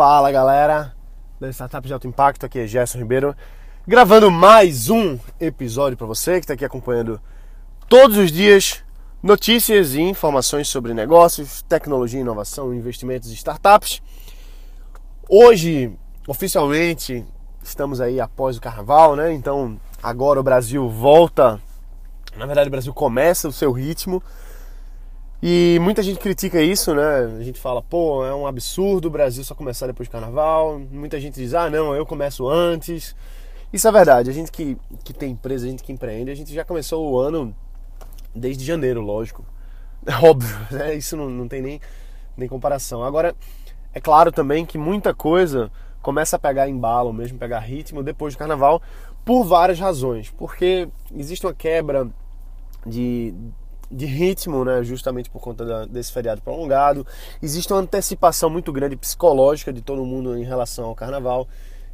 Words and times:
Fala 0.00 0.32
galera 0.32 0.94
da 1.38 1.50
Startup 1.50 1.86
de 1.86 1.92
Alto 1.92 2.08
Impacto, 2.08 2.46
aqui 2.46 2.60
é 2.60 2.66
Gerson 2.66 2.96
Ribeiro, 2.96 3.36
gravando 3.86 4.30
mais 4.30 4.88
um 4.88 5.18
episódio 5.38 5.94
para 5.94 6.06
você 6.06 6.36
que 6.36 6.44
está 6.44 6.54
aqui 6.54 6.64
acompanhando 6.64 7.20
todos 7.86 8.16
os 8.16 8.32
dias 8.32 8.82
notícias 9.22 9.92
e 9.92 10.00
informações 10.00 10.68
sobre 10.68 10.94
negócios, 10.94 11.60
tecnologia, 11.68 12.18
inovação, 12.18 12.72
investimentos 12.72 13.30
e 13.30 13.34
startups. 13.34 14.00
Hoje, 15.28 15.92
oficialmente, 16.26 17.22
estamos 17.62 18.00
aí 18.00 18.22
após 18.22 18.56
o 18.56 18.60
carnaval, 18.62 19.14
né? 19.14 19.34
Então, 19.34 19.78
agora 20.02 20.40
o 20.40 20.42
Brasil 20.42 20.88
volta, 20.88 21.60
na 22.38 22.46
verdade, 22.46 22.68
o 22.68 22.70
Brasil 22.70 22.94
começa 22.94 23.46
o 23.48 23.52
seu 23.52 23.70
ritmo 23.70 24.22
e 25.42 25.78
muita 25.80 26.02
gente 26.02 26.18
critica 26.18 26.60
isso, 26.60 26.94
né? 26.94 27.36
A 27.38 27.42
gente 27.42 27.58
fala, 27.58 27.80
pô, 27.80 28.24
é 28.24 28.34
um 28.34 28.46
absurdo 28.46 29.08
o 29.08 29.10
Brasil 29.10 29.42
só 29.42 29.54
começar 29.54 29.86
depois 29.86 30.08
do 30.08 30.12
carnaval. 30.12 30.78
Muita 30.90 31.18
gente 31.18 31.34
diz, 31.34 31.54
ah, 31.54 31.70
não, 31.70 31.94
eu 31.94 32.04
começo 32.04 32.46
antes. 32.46 33.16
Isso 33.72 33.88
é 33.88 33.92
verdade. 33.92 34.28
A 34.28 34.32
gente 34.32 34.52
que, 34.52 34.76
que 35.02 35.14
tem 35.14 35.32
empresa, 35.32 35.66
a 35.66 35.70
gente 35.70 35.82
que 35.82 35.92
empreende, 35.92 36.30
a 36.30 36.34
gente 36.34 36.52
já 36.52 36.62
começou 36.62 37.10
o 37.10 37.18
ano 37.18 37.54
desde 38.34 38.64
janeiro, 38.64 39.00
lógico. 39.00 39.44
É 40.04 40.14
óbvio, 40.16 40.58
né? 40.70 40.94
Isso 40.94 41.16
não, 41.16 41.30
não 41.30 41.48
tem 41.48 41.62
nem, 41.62 41.80
nem 42.36 42.48
comparação. 42.48 43.02
Agora, 43.02 43.34
é 43.94 44.00
claro 44.00 44.30
também 44.30 44.66
que 44.66 44.76
muita 44.76 45.14
coisa 45.14 45.70
começa 46.02 46.36
a 46.36 46.38
pegar 46.38 46.68
embalo, 46.68 47.12
mesmo 47.12 47.38
pegar 47.38 47.60
ritmo 47.60 48.02
depois 48.02 48.34
do 48.34 48.38
carnaval, 48.38 48.82
por 49.24 49.44
várias 49.44 49.78
razões. 49.78 50.30
Porque 50.30 50.86
existe 51.14 51.46
uma 51.46 51.54
quebra 51.54 52.08
de, 52.86 53.34
de 53.90 54.06
ritmo, 54.06 54.64
né, 54.64 54.82
justamente 54.84 55.28
por 55.28 55.40
conta 55.40 55.64
da, 55.64 55.84
desse 55.84 56.12
feriado 56.12 56.40
prolongado. 56.40 57.06
Existe 57.42 57.72
uma 57.72 57.80
antecipação 57.80 58.48
muito 58.48 58.72
grande 58.72 58.96
psicológica 58.96 59.72
de 59.72 59.82
todo 59.82 60.04
mundo 60.04 60.36
em 60.38 60.44
relação 60.44 60.86
ao 60.86 60.94
carnaval. 60.94 61.48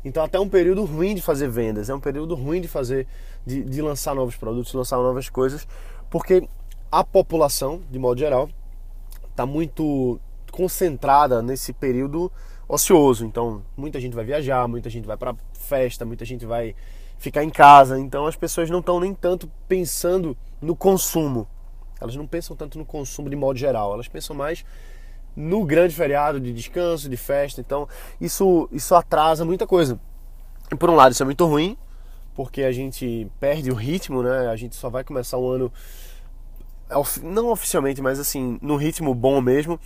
Então 0.04 0.22
até 0.22 0.38
um 0.38 0.48
período 0.48 0.84
ruim 0.84 1.14
de 1.14 1.22
fazer 1.22 1.48
vendas, 1.48 1.88
é 1.88 1.94
um 1.94 2.00
período 2.00 2.34
ruim 2.34 2.60
de 2.60 2.68
fazer, 2.68 3.06
de, 3.44 3.64
de 3.64 3.82
lançar 3.82 4.14
novos 4.14 4.36
produtos, 4.36 4.72
lançar 4.72 4.98
novas 4.98 5.28
coisas, 5.28 5.66
porque 6.10 6.46
a 6.92 7.02
população, 7.02 7.80
de 7.90 7.98
modo 7.98 8.18
geral, 8.18 8.48
está 9.30 9.44
muito 9.44 10.20
concentrada 10.52 11.42
nesse 11.42 11.72
período 11.72 12.30
ocioso. 12.68 13.24
Então 13.24 13.62
muita 13.76 14.00
gente 14.00 14.14
vai 14.14 14.24
viajar, 14.24 14.68
muita 14.68 14.88
gente 14.90 15.06
vai 15.06 15.16
para 15.16 15.34
festa, 15.52 16.04
muita 16.04 16.24
gente 16.24 16.46
vai 16.46 16.74
ficar 17.18 17.42
em 17.42 17.50
casa. 17.50 17.98
Então 17.98 18.26
as 18.26 18.36
pessoas 18.36 18.70
não 18.70 18.80
estão 18.80 19.00
nem 19.00 19.14
tanto 19.14 19.50
pensando 19.66 20.36
no 20.60 20.76
consumo, 20.76 21.46
elas 22.00 22.16
não 22.16 22.26
pensam 22.26 22.56
tanto 22.56 22.78
no 22.78 22.84
consumo 22.84 23.30
de 23.30 23.36
modo 23.36 23.58
geral, 23.58 23.92
elas 23.92 24.08
pensam 24.08 24.34
mais 24.34 24.64
no 25.36 25.64
grande 25.64 25.94
feriado 25.94 26.40
de 26.40 26.52
descanso, 26.52 27.08
de 27.08 27.16
festa. 27.16 27.60
Então, 27.60 27.86
isso, 28.20 28.68
isso 28.72 28.94
atrasa 28.94 29.44
muita 29.44 29.66
coisa. 29.66 30.00
E 30.72 30.74
por 30.74 30.88
um 30.88 30.94
lado, 30.94 31.12
isso 31.12 31.22
é 31.22 31.26
muito 31.26 31.44
ruim, 31.44 31.76
porque 32.34 32.62
a 32.62 32.72
gente 32.72 33.30
perde 33.38 33.70
o 33.70 33.74
ritmo, 33.74 34.22
né? 34.22 34.48
A 34.48 34.56
gente 34.56 34.74
só 34.74 34.88
vai 34.88 35.04
começar 35.04 35.36
o 35.36 35.48
ano, 35.48 35.72
não 37.22 37.50
oficialmente, 37.50 38.00
mas 38.00 38.18
assim, 38.18 38.58
no 38.62 38.76
ritmo 38.76 39.14
bom 39.14 39.40
mesmo, 39.40 39.78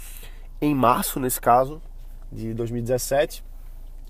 em 0.61 0.75
março, 0.75 1.19
nesse 1.19 1.41
caso, 1.41 1.83
de 2.31 2.55
2017. 2.55 3.44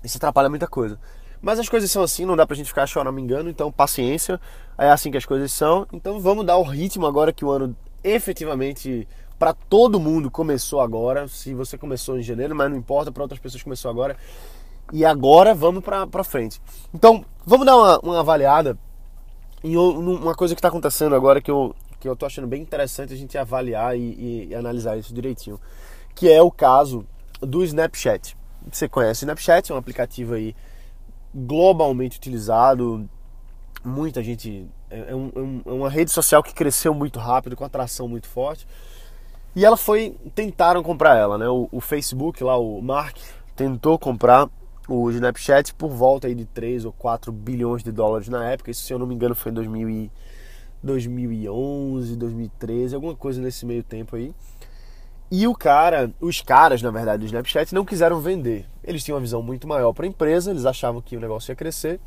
Isso 0.03 0.17
atrapalha 0.17 0.49
muita 0.49 0.67
coisa. 0.67 0.99
Mas 1.41 1.57
as 1.57 1.67
coisas 1.67 1.89
são 1.89 2.03
assim, 2.03 2.23
não 2.23 2.35
dá 2.35 2.45
pra 2.45 2.55
gente 2.55 2.67
ficar 2.67 2.85
chorando, 2.85 3.15
me 3.15 3.21
engano, 3.21 3.49
então 3.49 3.71
paciência, 3.71 4.39
é 4.77 4.89
assim 4.91 5.09
que 5.09 5.17
as 5.17 5.25
coisas 5.25 5.51
são. 5.51 5.87
Então 5.91 6.19
vamos 6.19 6.45
dar 6.45 6.57
o 6.57 6.63
ritmo 6.63 7.07
agora 7.07 7.33
que 7.33 7.43
o 7.43 7.49
ano 7.49 7.75
efetivamente 8.03 9.07
para 9.37 9.53
todo 9.53 9.99
mundo 9.99 10.29
começou 10.29 10.81
agora. 10.81 11.27
Se 11.27 11.53
você 11.53 11.77
começou 11.77 12.17
em 12.19 12.21
janeiro, 12.21 12.55
mas 12.55 12.69
não 12.69 12.77
importa, 12.77 13.11
para 13.11 13.23
outras 13.23 13.39
pessoas 13.39 13.63
começou 13.63 13.89
agora. 13.89 14.15
E 14.93 15.03
agora 15.03 15.55
vamos 15.55 15.83
para 15.83 16.23
frente. 16.23 16.61
Então, 16.93 17.25
vamos 17.45 17.65
dar 17.65 17.75
uma, 17.75 17.99
uma 17.99 18.19
avaliada 18.19 18.77
em 19.63 19.77
uma 19.77 20.35
coisa 20.35 20.53
que 20.53 20.59
está 20.59 20.67
acontecendo 20.67 21.15
agora 21.15 21.41
que 21.41 21.49
eu, 21.49 21.75
que 21.99 22.07
eu 22.07 22.15
tô 22.15 22.25
achando 22.25 22.47
bem 22.47 22.61
interessante 22.61 23.13
a 23.13 23.17
gente 23.17 23.37
avaliar 23.37 23.97
e, 23.97 24.01
e, 24.01 24.47
e 24.49 24.55
analisar 24.55 24.97
isso 24.97 25.13
direitinho. 25.13 25.59
Que 26.13 26.29
é 26.29 26.41
o 26.41 26.51
caso 26.51 27.05
do 27.39 27.63
Snapchat. 27.63 28.37
Você 28.71 28.87
conhece 28.87 29.23
o 29.23 29.25
Snapchat, 29.25 29.71
é 29.71 29.75
um 29.75 29.77
aplicativo 29.77 30.35
aí 30.35 30.55
globalmente 31.33 32.17
utilizado, 32.17 33.09
muita 33.83 34.21
gente 34.21 34.67
é, 34.91 35.11
é, 35.11 35.15
um, 35.15 35.61
é, 35.65 35.71
uma 35.71 35.89
rede 35.89 36.11
social 36.11 36.43
que 36.43 36.53
cresceu 36.53 36.93
muito 36.93 37.17
rápido, 37.17 37.55
com 37.55 37.63
atração 37.63 38.07
muito 38.07 38.27
forte. 38.27 38.67
E 39.55 39.65
ela 39.65 39.77
foi. 39.77 40.15
Tentaram 40.35 40.83
comprar 40.83 41.17
ela, 41.17 41.37
né? 41.37 41.47
O, 41.47 41.67
o, 41.71 41.81
Facebook 41.81 42.43
lá, 42.43 42.57
o 42.57 42.81
Mark, 42.81 43.17
tentou 43.55 43.97
comprar 43.97 44.49
o 44.87 45.09
Snapchat 45.09 45.73
por 45.73 45.89
volta 45.89 46.27
aí 46.27 46.35
de 46.35 46.45
3 46.45 46.85
ou 46.85 46.91
4 46.91 47.31
bilhões 47.31 47.83
de 47.83 47.91
dólares 47.91 48.27
na 48.29 48.49
época. 48.49 48.71
Isso, 48.71 48.83
se 48.83 48.93
eu 48.93 48.99
não 48.99 49.07
me 49.07 49.15
engano, 49.15 49.33
foi 49.33 49.51
em 49.51 49.55
2000 49.55 49.89
e, 49.89 50.11
2011, 50.83 52.15
2013, 52.15 52.95
alguma 52.95 53.15
coisa 53.15 53.41
nesse 53.41 53.65
meio 53.65 53.83
tempo 53.83 54.15
aí. 54.15 54.33
E 55.29 55.47
o 55.47 55.55
cara, 55.55 56.11
os 56.19 56.41
caras, 56.41 56.81
na 56.81 56.91
verdade, 56.91 57.19
do 57.19 57.25
Snapchat 57.25 57.73
não 57.73 57.85
quiseram 57.85 58.19
vender. 58.19 58.65
Eles 58.83 59.03
tinham 59.03 59.15
uma 59.15 59.21
visão 59.21 59.41
muito 59.41 59.67
maior 59.67 59.93
para 59.93 60.05
a 60.05 60.09
empresa, 60.09 60.51
eles 60.51 60.65
achavam 60.65 61.01
que 61.01 61.15
o 61.15 61.21
negócio 61.21 61.51
ia 61.51 61.55
crescer 61.55 62.01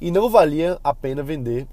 e 0.00 0.10
não 0.10 0.30
valia 0.30 0.78
a 0.82 0.94
pena 0.94 1.22
vender 1.22 1.66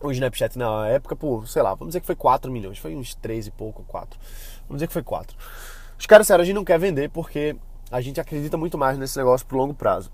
o 0.00 0.10
Snapchat 0.10 0.56
na 0.56 0.88
época 0.88 1.16
por, 1.16 1.48
sei 1.48 1.62
lá, 1.62 1.70
vamos 1.70 1.88
dizer 1.88 2.00
que 2.00 2.06
foi 2.06 2.16
4 2.16 2.50
milhões, 2.50 2.78
foi 2.78 2.94
uns 2.94 3.14
3 3.14 3.48
e 3.48 3.50
pouco, 3.50 3.84
4. 3.84 4.18
Vamos 4.68 4.78
dizer 4.78 4.86
que 4.86 4.92
foi 4.92 5.02
4. 5.02 5.36
Os 5.98 6.06
caras 6.06 6.26
disseram, 6.26 6.42
a 6.42 6.44
gente 6.44 6.54
não 6.54 6.64
quer 6.64 6.78
vender 6.78 7.10
porque 7.10 7.56
a 7.90 8.00
gente 8.00 8.20
acredita 8.20 8.56
muito 8.56 8.78
mais 8.78 8.98
nesse 8.98 9.16
negócio 9.16 9.46
pro 9.46 9.58
longo 9.58 9.74
prazo. 9.74 10.12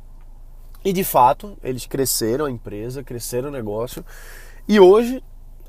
E 0.85 0.93
de 0.93 1.05
fato, 1.05 1.57
eles 1.63 1.87
cresceram 1.87 2.47
a 2.47 2.51
empresa, 2.51 3.03
cresceram 3.03 3.49
o 3.49 3.53
negócio. 3.53 4.05
E 4.69 4.79
hoje, 4.79 5.23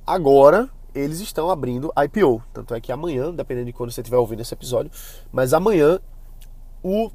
agora, 0.06 0.70
eles 0.94 1.20
estão 1.20 1.50
abrindo 1.50 1.92
IPO. 1.98 2.44
Tanto 2.54 2.74
é 2.74 2.82
que 2.82 2.92
amanhã, 2.92 3.34
dependendo 3.34 3.68
de 3.68 3.74
quando 3.74 3.92
você 3.92 4.02
estiver 4.02 4.18
ouvindo 4.18 4.42
esse 4.42 4.54
episódio, 4.54 4.92
mas 5.32 5.54
amanhã 5.54 6.00
o 6.84 7.12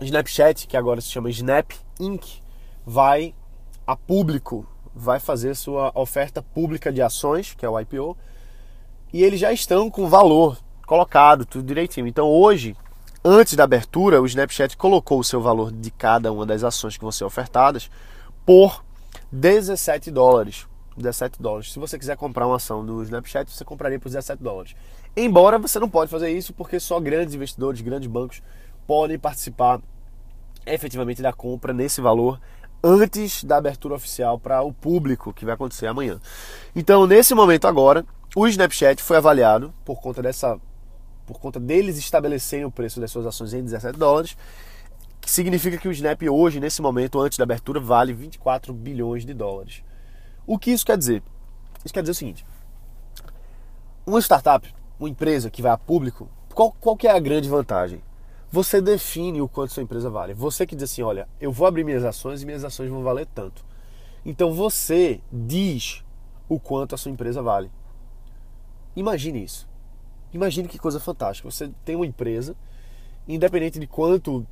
Snapchat, 0.00 0.66
que 0.66 0.76
agora 0.76 1.00
se 1.00 1.08
chama 1.08 1.30
Snap 1.30 1.72
Inc., 1.98 2.40
vai 2.84 3.34
a 3.86 3.96
público 3.96 4.66
vai 4.94 5.18
fazer 5.18 5.54
sua 5.54 5.90
oferta 5.94 6.42
pública 6.42 6.92
de 6.92 7.02
ações, 7.02 7.54
que 7.54 7.66
é 7.66 7.68
o 7.68 7.78
IPO, 7.78 8.16
e 9.12 9.22
eles 9.22 9.40
já 9.40 9.52
estão 9.52 9.90
com 9.90 10.08
valor 10.08 10.58
colocado, 10.86 11.44
tudo 11.44 11.66
direitinho. 11.66 12.06
Então 12.06 12.28
hoje, 12.28 12.76
antes 13.24 13.54
da 13.54 13.64
abertura, 13.64 14.20
o 14.20 14.26
Snapchat 14.26 14.76
colocou 14.76 15.18
o 15.18 15.24
seu 15.24 15.40
valor 15.40 15.72
de 15.72 15.90
cada 15.90 16.32
uma 16.32 16.46
das 16.46 16.62
ações 16.62 16.96
que 16.96 17.02
vão 17.02 17.12
ser 17.12 17.24
ofertadas 17.24 17.90
por 18.46 18.84
17 19.32 20.10
dólares. 20.10 20.66
17 20.96 21.42
dólares. 21.42 21.72
Se 21.72 21.78
você 21.78 21.98
quiser 21.98 22.16
comprar 22.16 22.46
uma 22.46 22.56
ação 22.56 22.86
do 22.86 23.02
Snapchat, 23.02 23.50
você 23.50 23.64
compraria 23.64 23.98
por 23.98 24.08
17 24.08 24.42
dólares. 24.42 24.76
Embora 25.16 25.58
você 25.58 25.78
não 25.78 25.88
pode 25.88 26.10
fazer 26.10 26.30
isso 26.30 26.52
porque 26.52 26.78
só 26.78 27.00
grandes 27.00 27.34
investidores, 27.34 27.80
grandes 27.80 28.08
bancos 28.08 28.42
podem 28.86 29.18
participar 29.18 29.80
efetivamente 30.66 31.20
da 31.20 31.32
compra 31.32 31.72
nesse 31.72 32.00
valor 32.00 32.40
antes 32.84 33.42
da 33.42 33.56
abertura 33.56 33.94
oficial 33.94 34.38
para 34.38 34.60
o 34.60 34.70
público, 34.70 35.32
que 35.32 35.46
vai 35.46 35.54
acontecer 35.54 35.86
amanhã. 35.86 36.20
Então, 36.76 37.06
nesse 37.06 37.34
momento 37.34 37.66
agora, 37.66 38.04
o 38.36 38.46
Snapchat 38.46 39.02
foi 39.02 39.16
avaliado 39.16 39.72
por 39.86 40.02
conta 40.02 40.20
dessa 40.20 40.60
por 41.24 41.40
conta 41.40 41.58
deles 41.58 41.96
estabelecerem 41.96 42.66
o 42.66 42.70
preço 42.70 43.00
das 43.00 43.10
suas 43.10 43.24
ações 43.24 43.54
em 43.54 43.64
17 43.64 43.98
dólares, 43.98 44.36
que 45.18 45.30
significa 45.30 45.78
que 45.78 45.88
o 45.88 45.90
Snap 45.92 46.20
hoje, 46.30 46.60
nesse 46.60 46.82
momento, 46.82 47.18
antes 47.18 47.38
da 47.38 47.44
abertura, 47.44 47.80
vale 47.80 48.12
24 48.12 48.74
bilhões 48.74 49.24
de 49.24 49.32
dólares. 49.32 49.82
O 50.46 50.58
que 50.58 50.70
isso 50.70 50.84
quer 50.84 50.98
dizer? 50.98 51.22
Isso 51.82 51.94
quer 51.94 52.02
dizer 52.02 52.12
o 52.12 52.14
seguinte: 52.14 52.44
uma 54.06 54.20
startup, 54.20 54.70
uma 55.00 55.08
empresa 55.08 55.48
que 55.48 55.62
vai 55.62 55.72
a 55.72 55.78
público, 55.78 56.28
qual, 56.54 56.72
qual 56.78 56.94
que 56.94 57.08
é 57.08 57.10
a 57.10 57.18
grande 57.18 57.48
vantagem? 57.48 58.02
Você 58.54 58.80
define 58.80 59.42
o 59.42 59.48
quanto 59.48 59.72
sua 59.72 59.82
empresa 59.82 60.08
vale. 60.08 60.32
Você 60.32 60.64
que 60.64 60.76
diz 60.76 60.84
assim, 60.92 61.02
olha, 61.02 61.28
eu 61.40 61.50
vou 61.50 61.66
abrir 61.66 61.82
minhas 61.82 62.04
ações 62.04 62.40
e 62.40 62.46
minhas 62.46 62.62
ações 62.62 62.88
vão 62.88 63.02
valer 63.02 63.26
tanto. 63.34 63.64
Então 64.24 64.52
você 64.52 65.20
diz 65.32 66.04
o 66.48 66.60
quanto 66.60 66.94
a 66.94 66.98
sua 66.98 67.10
empresa 67.10 67.42
vale. 67.42 67.68
Imagine 68.94 69.42
isso. 69.42 69.68
Imagine 70.32 70.68
que 70.68 70.78
coisa 70.78 71.00
fantástica. 71.00 71.50
Você 71.50 71.68
tem 71.84 71.96
uma 71.96 72.06
empresa, 72.06 72.54
independente 73.26 73.80
de 73.80 73.88
quanto 73.88 74.46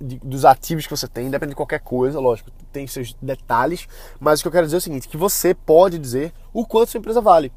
de, 0.00 0.20
dos 0.20 0.44
ativos 0.44 0.86
que 0.86 0.96
você 0.96 1.08
tem, 1.08 1.26
independente 1.26 1.54
de 1.54 1.56
qualquer 1.56 1.80
coisa, 1.80 2.20
lógico, 2.20 2.52
tem 2.72 2.86
seus 2.86 3.12
detalhes, 3.20 3.88
mas 4.20 4.38
o 4.38 4.42
que 4.44 4.48
eu 4.48 4.52
quero 4.52 4.66
dizer 4.66 4.76
é 4.76 4.78
o 4.78 4.82
seguinte, 4.82 5.08
que 5.08 5.16
você 5.16 5.52
pode 5.52 5.98
dizer 5.98 6.32
o 6.52 6.64
quanto 6.64 6.90
sua 6.90 6.98
empresa 6.98 7.20
vale. 7.20 7.52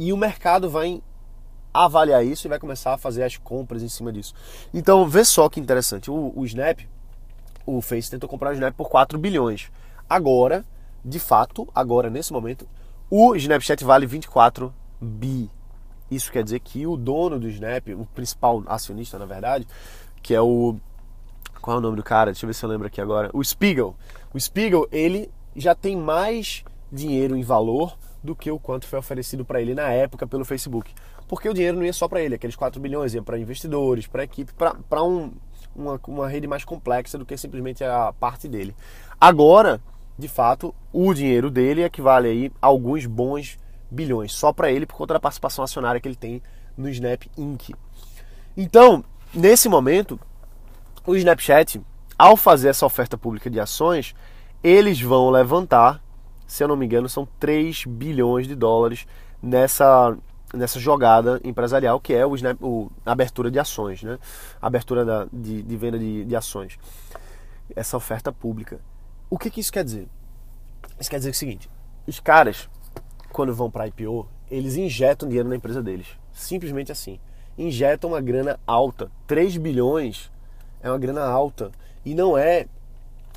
E 0.00 0.12
o 0.12 0.16
mercado 0.16 0.68
vai 0.68 1.00
avaliar 1.84 2.24
isso 2.24 2.46
e 2.46 2.48
vai 2.48 2.58
começar 2.58 2.94
a 2.94 2.98
fazer 2.98 3.22
as 3.22 3.36
compras 3.36 3.82
em 3.82 3.88
cima 3.88 4.12
disso. 4.12 4.34
Então, 4.72 5.06
vê 5.06 5.24
só 5.24 5.48
que 5.48 5.60
interessante. 5.60 6.10
O, 6.10 6.32
o 6.34 6.44
Snap, 6.44 6.80
o 7.64 7.80
Face 7.80 8.10
tentou 8.10 8.28
comprar 8.28 8.50
o 8.50 8.54
Snap 8.54 8.74
por 8.74 8.88
4 8.88 9.18
bilhões. 9.18 9.70
Agora, 10.08 10.64
de 11.04 11.18
fato, 11.18 11.68
agora 11.74 12.10
nesse 12.10 12.32
momento, 12.32 12.66
o 13.10 13.34
Snapchat 13.36 13.84
vale 13.84 14.06
24 14.06 14.72
bi. 15.00 15.50
Isso 16.10 16.30
quer 16.30 16.44
dizer 16.44 16.60
que 16.60 16.86
o 16.86 16.96
dono 16.96 17.38
do 17.38 17.48
Snap, 17.48 17.88
o 17.88 18.06
principal 18.06 18.62
acionista, 18.66 19.18
na 19.18 19.26
verdade, 19.26 19.66
que 20.22 20.34
é 20.34 20.40
o 20.40 20.76
Qual 21.60 21.76
é 21.76 21.78
o 21.78 21.82
nome 21.82 21.96
do 21.96 22.02
cara? 22.02 22.30
Deixa 22.30 22.44
eu 22.44 22.48
ver 22.48 22.54
se 22.54 22.64
eu 22.64 22.68
lembro 22.68 22.86
aqui 22.86 23.00
agora. 23.00 23.30
O 23.32 23.42
Spiegel. 23.42 23.94
O 24.32 24.38
Spiegel, 24.38 24.88
ele 24.92 25.30
já 25.54 25.74
tem 25.74 25.96
mais 25.96 26.64
dinheiro 26.92 27.36
em 27.36 27.42
valor 27.42 27.96
do 28.26 28.36
que 28.36 28.50
o 28.50 28.58
quanto 28.58 28.86
foi 28.86 28.98
oferecido 28.98 29.44
para 29.44 29.60
ele 29.60 29.74
na 29.74 29.88
época 29.88 30.26
pelo 30.26 30.44
Facebook. 30.44 30.92
Porque 31.26 31.48
o 31.48 31.54
dinheiro 31.54 31.78
não 31.78 31.84
ia 31.84 31.92
só 31.92 32.06
para 32.06 32.20
ele, 32.20 32.34
aqueles 32.34 32.56
4 32.56 32.80
bilhões 32.80 33.14
ia 33.14 33.22
para 33.22 33.38
investidores, 33.38 34.06
para 34.06 34.24
equipe, 34.24 34.52
para 34.52 35.02
um, 35.02 35.32
uma, 35.74 36.00
uma 36.06 36.28
rede 36.28 36.46
mais 36.46 36.64
complexa 36.64 37.16
do 37.16 37.24
que 37.24 37.36
simplesmente 37.36 37.82
a 37.82 38.12
parte 38.12 38.48
dele. 38.48 38.76
Agora, 39.20 39.80
de 40.18 40.28
fato, 40.28 40.74
o 40.92 41.12
dinheiro 41.14 41.50
dele 41.50 41.82
equivale 41.82 42.28
aí 42.28 42.52
a 42.60 42.66
alguns 42.66 43.06
bons 43.06 43.58
bilhões, 43.90 44.32
só 44.32 44.52
para 44.52 44.70
ele 44.70 44.86
por 44.86 44.96
conta 44.96 45.14
da 45.14 45.20
participação 45.20 45.64
acionária 45.64 46.00
que 46.00 46.08
ele 46.08 46.16
tem 46.16 46.42
no 46.76 46.88
Snap 46.88 47.24
Inc. 47.36 47.70
Então, 48.56 49.04
nesse 49.32 49.68
momento, 49.68 50.18
o 51.06 51.14
Snapchat, 51.14 51.80
ao 52.18 52.36
fazer 52.36 52.68
essa 52.68 52.86
oferta 52.86 53.16
pública 53.16 53.48
de 53.48 53.60
ações, 53.60 54.14
eles 54.62 55.00
vão 55.00 55.30
levantar, 55.30 56.02
se 56.46 56.62
eu 56.62 56.68
não 56.68 56.76
me 56.76 56.86
engano, 56.86 57.08
são 57.08 57.26
3 57.40 57.84
bilhões 57.86 58.46
de 58.46 58.54
dólares 58.54 59.06
nessa, 59.42 60.16
nessa 60.54 60.78
jogada 60.78 61.40
empresarial 61.44 62.00
que 62.00 62.14
é 62.14 62.24
o, 62.24 62.34
o 62.60 62.90
abertura 63.04 63.50
de 63.50 63.58
ações, 63.58 64.02
né? 64.02 64.18
Abertura 64.60 65.04
da, 65.04 65.26
de, 65.32 65.62
de 65.62 65.76
venda 65.76 65.98
de, 65.98 66.24
de 66.24 66.36
ações. 66.36 66.78
Essa 67.74 67.96
oferta 67.96 68.32
pública. 68.32 68.80
O 69.28 69.38
que, 69.38 69.50
que 69.50 69.60
isso 69.60 69.72
quer 69.72 69.84
dizer? 69.84 70.08
Isso 71.00 71.10
quer 71.10 71.18
dizer 71.18 71.30
o 71.30 71.34
seguinte: 71.34 71.68
os 72.06 72.20
caras, 72.20 72.68
quando 73.32 73.54
vão 73.54 73.70
para 73.70 73.88
IPO, 73.88 74.28
eles 74.50 74.76
injetam 74.76 75.28
dinheiro 75.28 75.48
na 75.48 75.56
empresa 75.56 75.82
deles. 75.82 76.06
Simplesmente 76.32 76.92
assim. 76.92 77.18
Injetam 77.58 78.10
uma 78.10 78.20
grana 78.20 78.60
alta. 78.66 79.10
3 79.26 79.56
bilhões 79.56 80.30
é 80.82 80.90
uma 80.90 80.98
grana 80.98 81.24
alta. 81.24 81.72
E 82.04 82.14
não 82.14 82.38
é. 82.38 82.66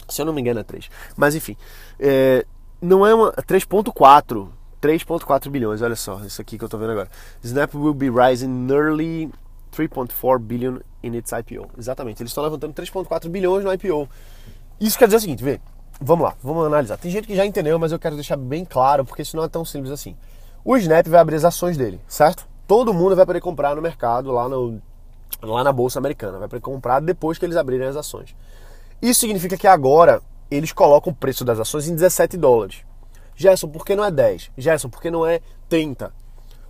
Se 0.07 0.21
eu 0.21 0.25
não 0.25 0.33
me 0.33 0.41
engano, 0.41 0.59
é 0.59 0.63
3. 0.63 0.89
Mas 1.15 1.35
enfim. 1.35 1.55
É, 1.99 2.45
não 2.81 3.05
é 3.05 3.13
uma. 3.13 3.31
3,4. 3.33 4.49
3,4 4.81 5.49
bilhões, 5.49 5.81
olha 5.81 5.95
só, 5.95 6.21
isso 6.21 6.41
aqui 6.41 6.57
que 6.57 6.63
eu 6.63 6.69
tô 6.69 6.77
vendo 6.77 6.91
agora. 6.91 7.09
Snap 7.43 7.75
will 7.75 7.93
be 7.93 8.09
rising 8.09 8.47
nearly 8.47 9.29
3.4 9.75 10.39
billion 10.39 10.77
in 11.03 11.15
its 11.15 11.31
IPO. 11.31 11.69
Exatamente, 11.77 12.21
eles 12.21 12.31
estão 12.31 12.43
levantando 12.43 12.73
3.4 12.73 13.27
bilhões 13.27 13.65
no 13.65 13.73
IPO. 13.73 14.07
Isso 14.79 14.97
quer 14.97 15.05
dizer 15.05 15.17
o 15.17 15.19
seguinte, 15.19 15.43
vê, 15.43 15.59
vamos 15.99 16.25
lá, 16.25 16.33
vamos 16.41 16.65
analisar. 16.65 16.97
Tem 16.97 17.11
gente 17.11 17.27
que 17.27 17.35
já 17.35 17.45
entendeu, 17.45 17.77
mas 17.77 17.91
eu 17.91 17.99
quero 17.99 18.15
deixar 18.15 18.37
bem 18.37 18.63
claro, 18.63 19.03
porque 19.03 19.21
isso 19.21 19.35
não 19.35 19.43
é 19.43 19.49
tão 19.49 19.65
simples 19.65 19.91
assim. 19.91 20.15
O 20.63 20.77
Snap 20.77 21.07
vai 21.07 21.19
abrir 21.19 21.35
as 21.35 21.43
ações 21.43 21.75
dele, 21.75 21.99
certo? 22.07 22.47
Todo 22.65 22.93
mundo 22.93 23.15
vai 23.15 23.25
poder 23.25 23.41
comprar 23.41 23.75
no 23.75 23.81
mercado, 23.81 24.31
lá, 24.31 24.47
no, 24.47 24.81
lá 25.41 25.63
na 25.63 25.73
Bolsa 25.73 25.99
Americana. 25.99 26.37
Vai 26.37 26.47
poder 26.47 26.61
comprar 26.61 27.01
depois 27.01 27.37
que 27.37 27.45
eles 27.45 27.57
abrirem 27.57 27.87
as 27.87 27.97
ações. 27.97 28.35
Isso 29.01 29.21
significa 29.21 29.57
que 29.57 29.67
agora 29.67 30.21
eles 30.49 30.71
colocam 30.71 31.11
o 31.11 31.15
preço 31.15 31.45
das 31.45 31.59
ações 31.59 31.87
em 31.87 31.95
17 31.95 32.37
dólares. 32.37 32.83
Gerson, 33.35 33.67
por 33.69 33.85
que 33.85 33.95
não 33.95 34.03
é 34.03 34.11
10? 34.11 34.51
Gerson, 34.57 34.89
por 34.89 35.01
que 35.01 35.09
não 35.09 35.25
é 35.25 35.41
30? 35.69 36.13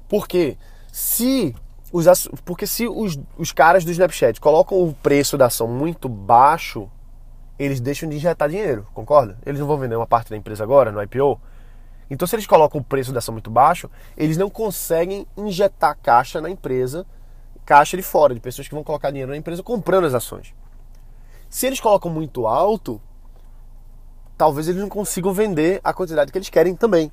Porque 0.08 0.58
se 0.92 1.56
os, 1.92 2.06
porque 2.46 2.68
se 2.68 2.88
os, 2.88 3.20
os 3.38 3.52
caras 3.52 3.84
do 3.84 3.92
Snapchat 3.92 4.40
colocam 4.40 4.78
o 4.78 4.94
preço 4.94 5.38
da 5.38 5.48
ação 5.48 5.68
muito 5.68 6.08
baixo, 6.08 6.90
eles 7.58 7.80
deixam 7.80 8.08
de 8.08 8.16
injetar 8.16 8.50
dinheiro, 8.50 8.88
concorda? 8.94 9.38
Eles 9.46 9.60
não 9.60 9.68
vão 9.68 9.78
vender 9.78 9.96
uma 9.96 10.08
parte 10.08 10.30
da 10.30 10.38
empresa 10.38 10.64
agora, 10.64 10.92
no 10.92 11.02
IPO. 11.02 11.40
Então, 12.10 12.28
se 12.28 12.36
eles 12.36 12.48
colocam 12.48 12.81
o 12.81 12.84
preço 12.84 13.12
da 13.12 13.20
ação 13.20 13.34
muito 13.34 13.52
baixo, 13.52 13.90
eles 14.18 14.38
não 14.38 14.50
conseguem 14.50 15.28
injetar 15.38 15.98
caixa 16.02 16.42
na 16.42 16.50
empresa, 16.50 17.06
caixa 17.66 17.98
de 17.98 18.04
fora, 18.04 18.34
de 18.34 18.40
pessoas 18.40 18.68
que 18.68 18.74
vão 18.74 18.84
colocar 18.84 19.12
dinheiro 19.12 19.31
na 19.31 19.38
empresa 19.38 19.62
comprando 19.62 20.06
as 20.06 20.14
ações. 20.14 20.54
Se 21.50 21.68
eles 21.68 21.80
colocam 21.80 22.12
muito 22.12 22.48
alto, 22.48 23.02
talvez 24.39 24.69
eles 24.69 24.81
não 24.81 24.88
consigam 24.88 25.33
vender 25.33 25.81
a 25.83 25.91
quantidade 25.91 26.31
que 26.31 26.38
eles 26.38 26.50
querem 26.50 26.74
também. 26.74 27.12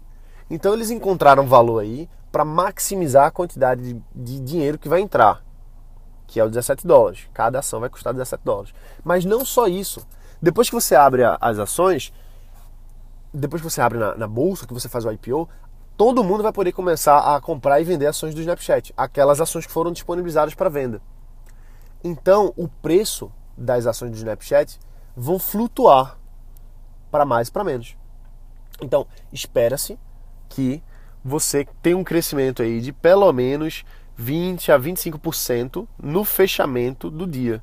Então, 0.48 0.72
eles 0.72 0.90
encontraram 0.90 1.44
valor 1.44 1.80
aí 1.80 2.08
para 2.30 2.44
maximizar 2.44 3.26
a 3.26 3.30
quantidade 3.32 3.82
de, 3.82 4.02
de 4.14 4.38
dinheiro 4.38 4.78
que 4.78 4.88
vai 4.88 5.00
entrar, 5.00 5.42
que 6.24 6.38
é 6.38 6.44
o 6.44 6.48
17 6.48 6.86
dólares. 6.86 7.28
Cada 7.34 7.58
ação 7.58 7.80
vai 7.80 7.88
custar 7.88 8.12
17 8.12 8.44
dólares. 8.44 8.72
Mas 9.02 9.24
não 9.24 9.44
só 9.44 9.66
isso. 9.66 10.06
Depois 10.40 10.68
que 10.68 10.74
você 10.76 10.94
abre 10.94 11.24
a, 11.24 11.36
as 11.40 11.58
ações, 11.58 12.12
depois 13.34 13.60
que 13.60 13.68
você 13.68 13.80
abre 13.80 13.98
na, 13.98 14.14
na, 14.14 14.28
bolsa, 14.28 14.64
que 14.64 14.72
você 14.72 14.88
faz 14.88 15.04
o 15.04 15.10
IPO, 15.10 15.48
todo 15.96 16.22
mundo 16.22 16.44
vai 16.44 16.52
poder 16.52 16.70
começar 16.70 17.34
a 17.34 17.40
comprar 17.40 17.80
e 17.80 17.84
vender 17.84 18.06
ações 18.06 18.36
do 18.36 18.40
Snapchat, 18.40 18.94
aquelas 18.96 19.40
ações 19.40 19.66
que 19.66 19.72
foram 19.72 19.90
disponibilizadas 19.90 20.54
para 20.54 20.70
venda. 20.70 21.02
Então, 22.04 22.52
o 22.56 22.68
preço 22.68 23.32
das 23.58 23.84
ações 23.84 24.12
do 24.12 24.16
Snapchat 24.16 24.78
vão 25.16 25.40
flutuar 25.40 26.18
para 27.10 27.24
mais 27.24 27.50
para 27.50 27.64
menos. 27.64 27.96
Então, 28.80 29.06
espera-se 29.32 29.98
que 30.48 30.82
você 31.24 31.66
tenha 31.82 31.96
um 31.96 32.04
crescimento 32.04 32.62
aí 32.62 32.80
de 32.80 32.92
pelo 32.92 33.32
menos 33.32 33.84
20 34.16 34.72
a 34.72 34.78
25% 34.78 35.86
no 36.02 36.24
fechamento 36.24 37.10
do 37.10 37.26
dia. 37.26 37.62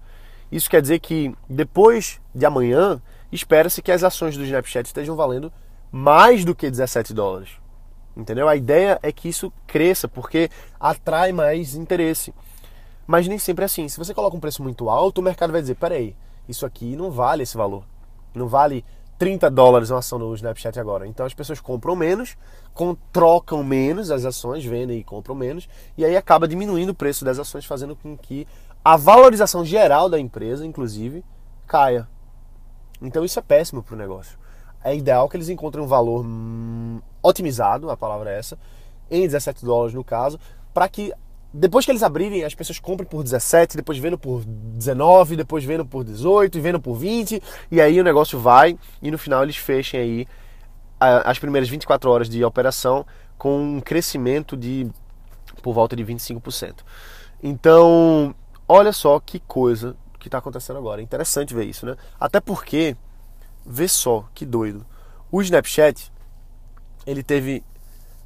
Isso 0.51 0.69
quer 0.69 0.81
dizer 0.81 0.99
que 0.99 1.33
depois 1.49 2.21
de 2.33 2.45
amanhã, 2.45 3.01
espera-se 3.31 3.81
que 3.81 3.91
as 3.91 4.03
ações 4.03 4.37
do 4.37 4.43
Snapchat 4.43 4.85
estejam 4.85 5.15
valendo 5.15 5.51
mais 5.91 6.45
do 6.45 6.53
que 6.53 6.69
17 6.69 7.13
dólares. 7.13 7.49
Entendeu? 8.15 8.47
A 8.47 8.55
ideia 8.55 8.99
é 9.01 9.11
que 9.11 9.27
isso 9.27 9.51
cresça, 9.65 10.07
porque 10.07 10.49
atrai 10.79 11.31
mais 11.31 11.73
interesse. 11.73 12.33
Mas 13.07 13.27
nem 13.27 13.39
sempre 13.39 13.63
é 13.63 13.65
assim. 13.65 13.87
Se 13.87 13.97
você 13.97 14.13
coloca 14.13 14.37
um 14.37 14.39
preço 14.39 14.61
muito 14.61 14.89
alto, 14.89 15.19
o 15.19 15.23
mercado 15.23 15.51
vai 15.51 15.61
dizer: 15.61 15.75
peraí, 15.75 16.15
isso 16.47 16.65
aqui 16.65 16.95
não 16.95 17.09
vale 17.09 17.43
esse 17.43 17.57
valor. 17.57 17.83
Não 18.35 18.47
vale 18.47 18.85
30 19.23 19.49
dólares 19.49 19.89
uma 19.89 19.99
ação 19.99 20.19
no 20.19 20.35
Snapchat 20.35 20.77
agora. 20.77 21.07
Então 21.07 21.25
as 21.25 21.33
pessoas 21.33 21.61
compram 21.61 21.95
menos, 21.95 22.35
com, 22.73 22.93
trocam 23.09 23.63
menos 23.63 24.11
as 24.11 24.25
ações, 24.25 24.65
vendem 24.65 24.99
e 24.99 25.03
compram 25.03 25.33
menos, 25.33 25.69
e 25.97 26.03
aí 26.03 26.17
acaba 26.17 26.45
diminuindo 26.45 26.89
o 26.89 26.93
preço 26.93 27.23
das 27.23 27.39
ações, 27.39 27.63
fazendo 27.63 27.95
com 27.95 28.17
que 28.17 28.45
a 28.83 28.97
valorização 28.97 29.63
geral 29.63 30.09
da 30.09 30.19
empresa, 30.19 30.65
inclusive, 30.65 31.23
caia. 31.65 32.05
Então 33.01 33.23
isso 33.23 33.39
é 33.39 33.41
péssimo 33.41 33.81
para 33.81 33.95
o 33.95 33.97
negócio. 33.97 34.37
É 34.83 34.93
ideal 34.93 35.29
que 35.29 35.37
eles 35.37 35.47
encontrem 35.47 35.81
um 35.81 35.87
valor 35.87 36.25
hum, 36.25 36.99
otimizado, 37.21 37.89
a 37.89 37.95
palavra 37.95 38.29
é 38.29 38.37
essa, 38.37 38.59
em 39.09 39.21
17 39.21 39.63
dólares 39.63 39.93
no 39.93 40.03
caso, 40.03 40.37
para 40.73 40.89
que 40.89 41.13
depois 41.53 41.85
que 41.85 41.91
eles 41.91 42.01
abrirem, 42.01 42.43
as 42.43 42.55
pessoas 42.55 42.79
comprem 42.79 43.07
por 43.07 43.21
17, 43.21 43.77
depois 43.77 43.97
vendo 43.99 44.17
por 44.17 44.43
19, 44.43 45.35
depois 45.35 45.63
vendo 45.63 45.85
por 45.85 46.03
18 46.03 46.57
e 46.57 46.61
vendo 46.61 46.79
por 46.79 46.95
20, 46.95 47.41
e 47.69 47.79
aí 47.79 47.99
o 47.99 48.03
negócio 48.03 48.39
vai 48.39 48.77
e 49.01 49.11
no 49.11 49.17
final 49.17 49.43
eles 49.43 49.57
fechem 49.57 49.99
aí 49.99 50.27
as 50.99 51.37
primeiras 51.37 51.69
24 51.69 52.09
horas 52.09 52.29
de 52.29 52.43
operação 52.43 53.05
com 53.37 53.61
um 53.61 53.81
crescimento 53.81 54.55
de 54.55 54.89
por 55.61 55.73
volta 55.73 55.95
de 55.95 56.03
25%. 56.03 56.77
Então, 57.41 58.33
olha 58.67 58.91
só 58.93 59.19
que 59.19 59.39
coisa 59.39 59.95
que 60.19 60.29
está 60.29 60.37
acontecendo 60.37 60.77
agora. 60.77 61.01
É 61.01 61.03
interessante 61.03 61.53
ver 61.53 61.65
isso, 61.65 61.85
né? 61.85 61.95
Até 62.19 62.39
porque, 62.39 62.95
vê 63.65 63.87
só 63.87 64.25
que 64.33 64.45
doido. 64.45 64.85
O 65.29 65.41
Snapchat, 65.41 66.11
ele 67.05 67.21
teve 67.21 67.63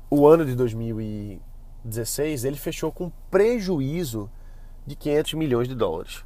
o 0.09 0.27
ano 0.27 0.45
de 0.45 0.55
2000 0.55 1.41
2016, 1.83 2.45
ele 2.45 2.57
fechou 2.57 2.91
com 2.91 3.11
prejuízo 3.29 4.29
de 4.85 4.95
500 4.95 5.33
milhões 5.33 5.67
de 5.67 5.75
dólares. 5.75 6.23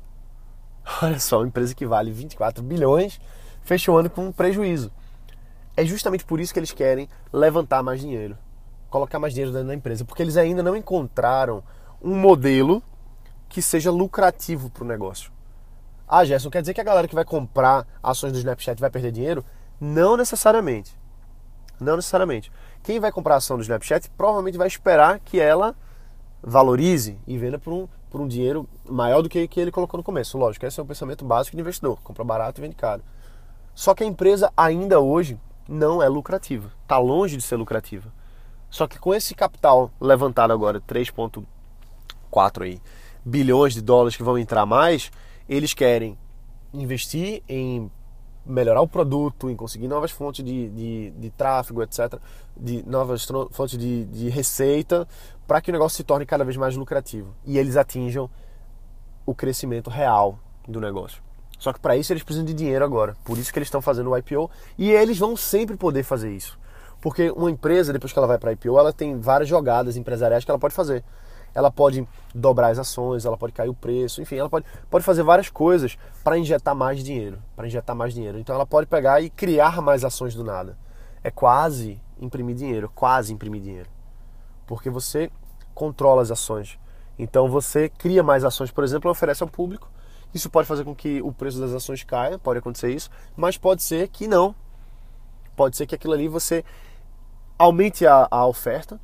Olha 1.01 1.20
só, 1.20 1.39
uma 1.39 1.48
empresa 1.48 1.75
que 1.75 1.86
vale 1.86 2.12
24 2.12 2.63
bilhões 2.63 3.20
fechou 3.63 3.96
o 3.96 3.98
ano 3.98 4.10
com 4.10 4.31
prejuízo. 4.31 4.91
É 5.75 5.86
justamente 5.86 6.25
por 6.25 6.39
isso 6.39 6.53
que 6.53 6.60
eles 6.60 6.72
querem 6.72 7.08
levantar 7.31 7.81
mais 7.81 8.01
dinheiro, 8.01 8.38
colocar 8.89 9.20
mais 9.20 9.34
dinheiro 9.34 9.51
dentro 9.51 9.67
da 9.67 9.75
empresa, 9.75 10.03
porque 10.03 10.22
eles 10.22 10.38
ainda 10.38 10.62
não 10.62 10.75
encontraram 10.75 11.63
um 12.01 12.15
modelo 12.15 12.84
que 13.48 13.62
seja 13.62 13.91
lucrativo 13.91 14.70
para 14.70 14.84
o 14.84 14.88
negócio. 14.88 15.31
Ah, 16.08 16.25
Gerson, 16.25 16.50
quer 16.50 16.62
dizer 16.62 16.74
que 16.74 16.81
a 16.81 16.84
galera 16.84 17.08
que 17.08 17.15
vai 17.15 17.24
comprar 17.24 17.88
ações 18.03 18.34
do 18.34 18.38
Snapchat 18.38 18.81
vai 18.81 18.89
perder 18.89 19.12
dinheiro? 19.12 19.46
Não 19.79 20.17
necessariamente. 20.17 20.98
Não 21.79 21.96
necessariamente. 21.96 22.51
Quem 22.83 23.00
vai 23.00 23.11
comprar 23.11 23.35
a 23.35 23.38
ação 23.38 23.57
do 23.57 23.61
Snapchat 23.61 24.09
provavelmente 24.11 24.57
vai 24.57 24.67
esperar 24.67 25.19
que 25.19 25.39
ela 25.39 25.75
valorize 26.41 27.17
e 27.27 27.38
venda 27.38 27.59
por 27.59 27.71
um, 27.71 27.88
por 28.09 28.19
um 28.19 28.27
dinheiro 28.27 28.67
maior 28.83 29.21
do 29.21 29.29
que, 29.29 29.47
que 29.47 29.59
ele 29.59 29.71
colocou 29.71 29.97
no 29.97 30.03
começo. 30.03 30.38
Lógico, 30.38 30.65
esse 30.65 30.79
é 30.79 30.83
o 30.83 30.85
pensamento 30.85 31.23
básico 31.23 31.55
de 31.55 31.61
investidor. 31.61 32.00
Compra 32.03 32.23
barato 32.23 32.59
e 32.59 32.61
vende 32.61 32.75
caro. 32.75 33.03
Só 33.75 33.93
que 33.93 34.03
a 34.03 34.07
empresa 34.07 34.51
ainda 34.57 35.00
hoje 35.00 35.39
não 35.67 36.01
é 36.01 36.09
lucrativa. 36.09 36.71
Está 36.81 36.97
longe 36.97 37.38
de 37.38 37.43
ser 37.43 37.55
lucrativa. 37.55 38.11
Só 38.69 38.88
que 38.88 38.97
com 38.97 39.13
esse 39.13 39.35
capital 39.35 39.91
levantado 40.00 40.51
agora, 40.51 40.81
3,4 40.81 42.63
aí, 42.63 42.81
bilhões 43.23 43.73
de 43.73 43.81
dólares 43.81 44.15
que 44.15 44.23
vão 44.23 44.38
entrar 44.38 44.65
mais, 44.65 45.11
eles 45.47 45.73
querem 45.73 46.17
investir 46.73 47.43
em 47.47 47.91
melhorar 48.45 48.81
o 48.81 48.88
produto, 48.88 49.50
em 49.50 49.55
conseguir 49.55 49.88
novas 49.88 50.12
fontes 50.12 50.43
de, 50.43 50.69
de, 50.69 51.12
de 51.12 51.29
tráfego, 51.29 51.83
etc., 51.83 52.19
de 52.55 52.83
novas 52.88 53.27
fontes 53.51 53.77
de, 53.77 54.05
de 54.05 54.29
receita, 54.29 55.07
para 55.48 55.62
que 55.62 55.69
o 55.69 55.74
negócio 55.74 55.98
se 55.98 56.03
torne 56.03 56.25
cada 56.25 56.43
vez 56.43 56.57
mais 56.57 56.75
lucrativo 56.75 57.33
e 57.45 57.57
eles 57.57 57.77
atinjam 57.77 58.29
o 59.25 59.36
crescimento 59.36 59.89
real 59.89 60.39
do 60.67 60.79
negócio. 60.79 61.21
Só 61.60 61.71
que 61.71 61.79
para 61.79 61.95
isso 61.95 62.12
eles 62.12 62.24
precisam 62.24 62.45
de 62.45 62.53
dinheiro 62.53 62.83
agora. 62.83 63.15
Por 63.24 63.38
isso 63.38 63.53
que 63.53 63.60
eles 63.60 63.67
estão 63.67 63.81
fazendo 63.81 64.10
o 64.10 64.17
IPO 64.17 64.50
e 64.77 64.89
eles 64.89 65.19
vão 65.19 65.38
sempre 65.38 65.77
poder 65.77 66.03
fazer 66.03 66.33
isso. 66.33 66.60
Porque 67.00 67.31
uma 67.31 67.51
empresa, 67.51 67.93
depois 67.93 68.12
que 68.12 68.17
ela 68.17 68.27
vai 68.27 68.38
para 68.38 68.51
IPO, 68.53 68.79
ela 68.79 68.91
tem 68.91 69.19
várias 69.19 69.48
jogadas 69.48 69.95
empresariais 69.95 70.43
que 70.43 70.50
ela 70.50 70.60
pode 70.60 70.74
fazer. 70.74 71.03
Ela 71.53 71.72
pode 71.72 72.08
dobrar 72.34 72.70
as 72.70 72.79
ações, 72.79 73.25
ela 73.25 73.38
pode 73.38 73.53
cair 73.53 73.70
o 73.70 73.74
preço, 73.74 74.22
enfim, 74.22 74.38
ela 74.38 74.50
pode, 74.50 74.65
pode 74.89 75.03
fazer 75.03 75.24
várias 75.24 75.50
coisas 75.50 75.98
para 76.24 76.38
injetar 76.38 76.75
mais 76.75 77.03
dinheiro, 77.03 77.41
para 77.55 77.67
injetar 77.67 77.96
mais 77.96 78.13
dinheiro. 78.13 78.39
Então 78.39 78.55
ela 78.55 78.65
pode 78.65 78.88
pegar 78.88 79.22
e 79.22 79.29
criar 79.29 79.81
mais 79.81 80.03
ações 80.03 80.34
do 80.34 80.43
nada. 80.43 80.77
É 81.24 81.29
quase 81.29 82.01
imprimir 82.20 82.55
dinheiro, 82.55 82.89
quase 82.93 83.34
imprimir 83.34 83.62
dinheiro. 83.62 83.89
Porque 84.65 84.89
você 84.89 85.29
controla 85.74 86.22
as 86.22 86.31
ações. 86.31 86.79
Então 87.20 87.50
você 87.50 87.89
cria 87.89 88.24
mais 88.24 88.43
ações, 88.43 88.72
por 88.72 88.84
exemplo, 88.84 89.12
oferece 89.12 89.43
ao 89.43 89.50
público 89.50 89.89
isso 90.34 90.50
pode 90.50 90.67
fazer 90.67 90.84
com 90.84 90.96
que 90.96 91.22
o 91.22 91.31
preço 91.31 91.60
das 91.60 91.74
ações 91.74 92.03
caia, 92.03 92.39
pode 92.39 92.60
acontecer 92.60 92.93
isso, 92.93 93.10
mas 93.36 93.58
pode 93.58 93.84
ser 93.84 94.08
que 94.08 94.27
não. 94.27 94.55
Pode 95.55 95.75
ser 95.75 95.86
que 95.86 95.96
aquilo 95.96 96.13
ali 96.13 96.27
você 96.27 96.63
aumente 97.58 98.05
a, 98.05 98.27
a 98.31 98.46
oferta, 98.46 99.00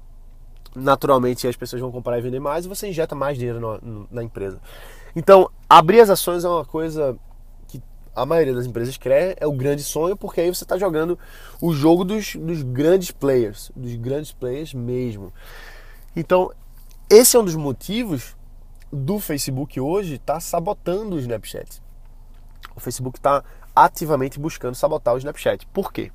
naturalmente 0.78 1.48
as 1.48 1.56
pessoas 1.56 1.82
vão 1.82 1.92
comprar 1.92 2.18
e 2.18 2.22
vender 2.22 2.40
mais 2.40 2.66
e 2.66 2.68
você 2.68 2.88
injeta 2.88 3.16
mais 3.16 3.38
dinheiro 3.38 3.60
no, 3.60 4.08
na 4.12 4.24
empresa. 4.24 4.60
Então, 5.16 5.50
abrir 5.68 6.00
as 6.00 6.10
ações 6.10 6.44
é 6.44 6.50
uma 6.50 6.64
coisa 6.64 7.18
que 7.68 7.82
a 8.16 8.26
maioria 8.26 8.54
das 8.54 8.66
empresas 8.66 8.98
quer, 8.98 9.36
é 9.40 9.48
o 9.48 9.52
grande 9.52 9.84
sonho, 9.84 10.16
porque 10.16 10.42
aí 10.42 10.54
você 10.54 10.64
está 10.64 10.78
jogando 10.78 11.18
o 11.62 11.74
jogo 11.74 12.04
dos, 12.04 12.36
dos 12.36 12.62
grandes 12.62 13.12
players, 13.12 13.72
dos 13.76 13.96
grandes 13.96 14.32
players 14.32 14.74
mesmo. 14.74 15.34
Então, 16.16 16.52
esse 17.10 17.36
é 17.36 17.40
um 17.40 17.46
dos 17.46 17.56
motivos 17.56 18.36
do 18.92 19.20
Facebook 19.20 19.80
hoje 19.80 20.16
está 20.16 20.40
sabotando 20.40 21.16
o 21.16 21.20
Snapchat. 21.20 21.82
O 22.76 22.80
Facebook 22.80 23.18
está 23.18 23.44
ativamente 23.76 24.40
buscando 24.40 24.76
sabotar 24.76 25.14
o 25.14 25.18
Snapchat. 25.18 25.66
Por 25.68 25.92
quê? 25.92 26.12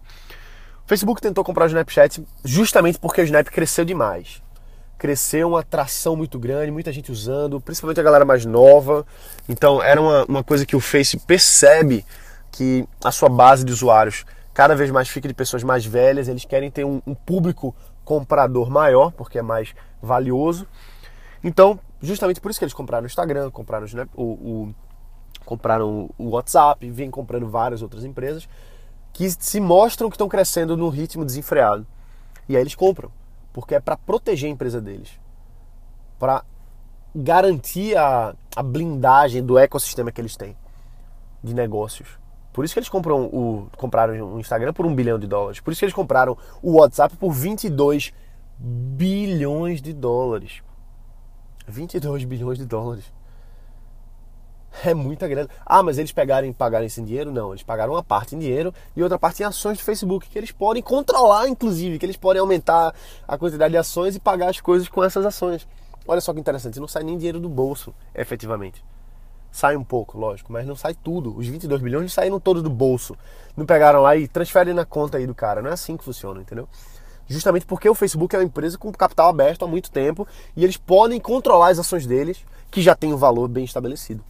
O 0.85 0.89
Facebook 0.89 1.21
tentou 1.21 1.45
comprar 1.45 1.65
o 1.65 1.69
Snapchat 1.69 2.25
justamente 2.45 2.99
porque 2.99 3.21
o 3.21 3.25
Snap 3.25 3.47
cresceu 3.49 3.85
demais. 3.85 4.43
Cresceu 5.03 5.49
uma 5.49 5.59
atração 5.59 6.15
muito 6.15 6.39
grande, 6.39 6.71
muita 6.71 6.93
gente 6.93 7.11
usando, 7.11 7.61
principalmente 7.61 7.99
a 7.99 8.05
galera 8.05 8.25
mais 8.25 8.47
nova. 8.47 9.05
Então 9.49 9.83
era 9.83 10.01
uma, 10.01 10.25
uma 10.27 10.45
coisa 10.45 10.65
que 10.65 10.77
o 10.77 10.81
Face 10.81 11.19
percebe 11.19 12.07
que 12.53 12.87
a 13.03 13.11
sua 13.11 13.29
base 13.29 13.65
de 13.65 13.73
usuários 13.73 14.25
cada 14.55 14.77
vez 14.77 14.93
mais 14.93 15.09
fica 15.09 15.27
de 15.27 15.35
pessoas 15.35 15.65
mais 15.65 15.85
velhas, 15.85 16.29
eles 16.29 16.45
querem 16.45 16.71
ter 16.71 16.85
um, 16.85 17.03
um 17.05 17.17
público 17.17 17.75
comprador 18.05 18.71
maior, 18.71 19.11
porque 19.11 19.41
é 19.41 19.43
mais 19.43 19.75
valioso. 20.01 20.69
Então, 21.43 21.81
justamente 22.01 22.41
por 22.41 22.53
isso 22.53 22.61
que 22.61 22.65
eles 22.65 22.73
compraram 22.73 23.03
o 23.03 23.07
Instagram, 23.09 23.51
compraram 23.51 23.85
o, 24.15 24.23
o, 24.23 24.75
compraram 25.45 26.11
o 26.17 26.29
WhatsApp, 26.29 26.89
vêm 26.93 27.11
comprando 27.11 27.49
várias 27.49 27.83
outras 27.83 28.05
empresas 28.05 28.49
que 29.13 29.29
se 29.29 29.59
mostram 29.59 30.09
que 30.09 30.15
estão 30.15 30.29
crescendo 30.29 30.77
num 30.77 30.91
ritmo 30.91 31.25
desenfreado. 31.25 31.85
E 32.49 32.55
aí 32.55 32.63
eles 32.63 32.77
compram, 32.77 33.11
porque 33.53 33.75
é 33.75 33.81
para 33.81 33.97
proteger 33.97 34.49
a 34.49 34.53
empresa 34.53 34.81
deles, 34.81 35.11
para 36.19 36.45
garantir 37.15 37.97
a, 37.97 38.35
a 38.57 38.63
blindagem 38.63 39.43
do 39.43 39.59
ecossistema 39.59 40.11
que 40.11 40.21
eles 40.21 40.37
têm 40.37 40.57
de 41.43 41.55
negócios. 41.55 42.19
Por 42.53 42.65
isso 42.65 42.75
que 42.75 42.81
eles 42.81 42.89
compram 42.89 43.25
o, 43.25 43.69
compraram 43.77 44.35
o 44.35 44.41
Instagram 44.41 44.73
por 44.73 44.85
um 44.85 44.95
bilhão 44.95 45.19
de 45.19 45.27
dólares. 45.27 45.61
Por 45.61 45.73
isso 45.73 45.81
que 45.81 45.85
eles 45.87 45.95
compraram 45.95 46.37
o 46.63 46.79
WhatsApp 46.79 47.17
por 47.17 47.33
22 47.33 48.13
bilhões 48.59 49.81
de 49.81 49.93
dólares. 49.93 50.63
22 51.67 52.25
bilhões 52.25 52.59
de 52.59 52.67
dólares. 52.67 53.05
É 54.85 54.95
muita 54.95 55.29
grana. 55.29 55.49
Ah, 55.65 55.83
mas 55.83 55.99
eles 55.99 56.13
pegarem 56.13 56.51
e 56.51 56.55
pagarem 56.55 56.89
sem 56.89 57.05
dinheiro? 57.05 57.31
Não, 57.31 57.51
eles 57.51 57.63
pagaram 57.63 57.93
uma 57.93 58.03
parte 58.03 58.35
em 58.35 58.39
dinheiro 58.39 58.75
e 58.97 59.03
outra 59.03 59.19
parte 59.19 59.43
em 59.43 59.47
ações 59.47 59.79
do 59.79 59.85
Facebook, 59.85 60.29
que 60.29 60.39
eles 60.39 60.51
podem 60.51 60.83
controlar, 60.83 61.49
inclusive, 61.49 61.99
que 61.99 62.07
eles 62.07 62.17
podem 62.17 62.41
aumentar 62.41 62.95
a 63.27 63.39
quantidade 63.39 63.73
de 63.73 63.79
ações 63.79 64.17
e 64.17 64.21
pagar 64.21 64.49
as 64.49 64.61
coisas 64.61 64.89
com 64.89 65.05
essas 65.05 65.25
ações. 65.27 65.67
Olha 66.07 66.21
só 66.21 66.33
que 66.33 66.41
interessante, 66.41 66.81
não 66.81 66.89
sai 66.89 67.05
nem 67.05 67.17
dinheiro 67.17 67.39
do 67.39 67.49
bolso, 67.49 67.95
efetivamente. 68.15 68.83
Sai 69.53 69.77
um 69.77 69.85
pouco, 69.85 70.19
lógico, 70.19 70.51
mas 70.51 70.67
não 70.67 70.75
sai 70.75 70.95
tudo. 70.95 71.37
Os 71.37 71.47
22 71.47 71.83
bilhões 71.83 72.03
não 72.03 72.09
saíram 72.09 72.41
todos 72.41 72.63
do 72.63 72.71
bolso. 72.71 73.15
Não 73.55 73.67
pegaram 73.67 74.01
lá 74.01 74.17
e 74.17 74.27
transferem 74.27 74.73
na 74.73 74.87
conta 74.87 75.19
aí 75.19 75.27
do 75.27 75.35
cara. 75.35 75.61
Não 75.61 75.69
é 75.69 75.75
assim 75.75 75.95
que 75.95 76.03
funciona, 76.03 76.41
entendeu? 76.41 76.67
justamente 77.29 77.65
porque 77.65 77.89
o 77.89 77.95
Facebook 77.95 78.35
é 78.35 78.39
uma 78.39 78.45
empresa 78.45 78.77
com 78.77 78.93
capital 78.93 79.29
aberto 79.29 79.65
há 79.65 79.69
muito 79.69 79.91
tempo 79.91 80.27
e 80.57 80.65
eles 80.65 80.77
podem 80.77 81.19
controlar 81.19 81.69
as 81.69 81.79
ações 81.79 82.07
deles, 82.07 82.45
que 82.71 82.83
já 82.83 82.95
tem 82.95 83.13
um 83.13 83.17
valor 83.17 83.49
bem 83.49 83.65
estabelecido. 83.65 84.23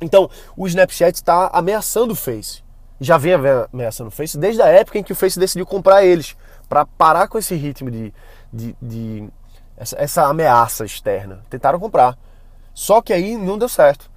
Então, 0.00 0.30
o 0.56 0.66
Snapchat 0.66 1.14
está 1.14 1.48
ameaçando 1.52 2.12
o 2.12 2.16
Face. 2.16 2.62
Já 3.00 3.18
vem 3.18 3.32
ameaçando 3.72 4.08
o 4.08 4.12
Face 4.12 4.38
desde 4.38 4.62
a 4.62 4.68
época 4.68 4.98
em 4.98 5.02
que 5.02 5.12
o 5.12 5.16
Face 5.16 5.38
decidiu 5.38 5.66
comprar 5.66 6.04
eles, 6.04 6.36
para 6.68 6.84
parar 6.84 7.28
com 7.28 7.38
esse 7.38 7.54
ritmo 7.54 7.90
de, 7.90 8.12
de, 8.52 8.76
de 8.80 9.28
essa, 9.76 9.96
essa 9.98 10.26
ameaça 10.26 10.84
externa. 10.84 11.44
Tentaram 11.50 11.78
comprar. 11.78 12.16
Só 12.72 13.00
que 13.00 13.12
aí 13.12 13.36
não 13.36 13.58
deu 13.58 13.68
certo. 13.68 14.10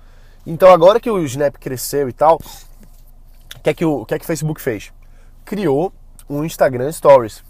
Então, 0.46 0.72
agora 0.72 1.00
que 1.00 1.10
o 1.10 1.24
Snap 1.24 1.56
cresceu 1.58 2.08
e 2.08 2.14
tal, 2.14 2.40
o 3.56 3.60
que 3.62 3.70
é 3.70 3.74
que 3.74 3.86
o, 3.86 4.06
que 4.06 4.14
é 4.14 4.20
que 4.20 4.24
o 4.24 4.28
Facebook 4.28 4.62
fez? 4.62 4.94
Criou 5.44 5.94
um 6.30 6.44
Instagram 6.44 6.92
Stories 6.92 7.44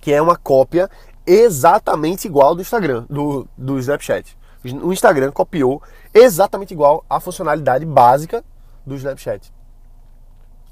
que 0.00 0.12
é 0.12 0.20
uma 0.20 0.36
cópia 0.36 0.88
exatamente 1.26 2.26
igual 2.26 2.54
do 2.54 2.62
Instagram, 2.62 3.04
do, 3.10 3.46
do 3.56 3.78
Snapchat. 3.78 4.37
O 4.82 4.92
Instagram 4.92 5.30
copiou 5.30 5.82
exatamente 6.12 6.72
igual 6.72 7.04
a 7.08 7.20
funcionalidade 7.20 7.84
básica 7.84 8.44
do 8.84 8.96
Snapchat. 8.96 9.52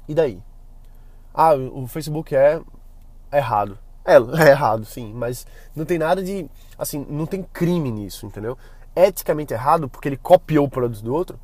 E 0.07 0.13
daí? 0.13 0.41
Ah, 1.33 1.53
o 1.55 1.87
Facebook 1.87 2.35
é 2.35 2.59
errado. 3.31 3.77
É, 4.03 4.15
é 4.43 4.49
errado, 4.49 4.85
sim, 4.85 5.13
mas 5.13 5.45
não 5.75 5.85
tem 5.85 5.97
nada 5.97 6.23
de. 6.23 6.49
Assim, 6.77 7.05
não 7.09 7.25
tem 7.25 7.43
crime 7.43 7.91
nisso, 7.91 8.25
entendeu? 8.25 8.57
Eticamente 8.95 9.53
errado 9.53 9.87
porque 9.89 10.09
ele 10.09 10.17
copiou 10.17 10.65
o 10.65 10.69
produto 10.69 11.03
do 11.03 11.13
outro. 11.13 11.39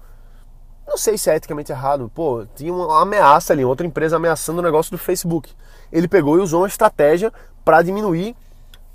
Não 0.87 0.97
sei 0.97 1.17
se 1.17 1.29
é 1.29 1.35
eticamente 1.35 1.71
errado. 1.71 2.11
Pô, 2.13 2.45
tinha 2.55 2.73
uma 2.73 3.01
ameaça 3.01 3.53
ali, 3.53 3.63
outra 3.63 3.85
empresa 3.85 4.17
ameaçando 4.17 4.59
o 4.59 4.63
negócio 4.63 4.91
do 4.91 4.97
Facebook. 4.97 5.53
Ele 5.91 6.07
pegou 6.07 6.37
e 6.37 6.41
usou 6.41 6.61
uma 6.61 6.67
estratégia 6.67 7.31
para 7.63 7.81
diminuir 7.81 8.35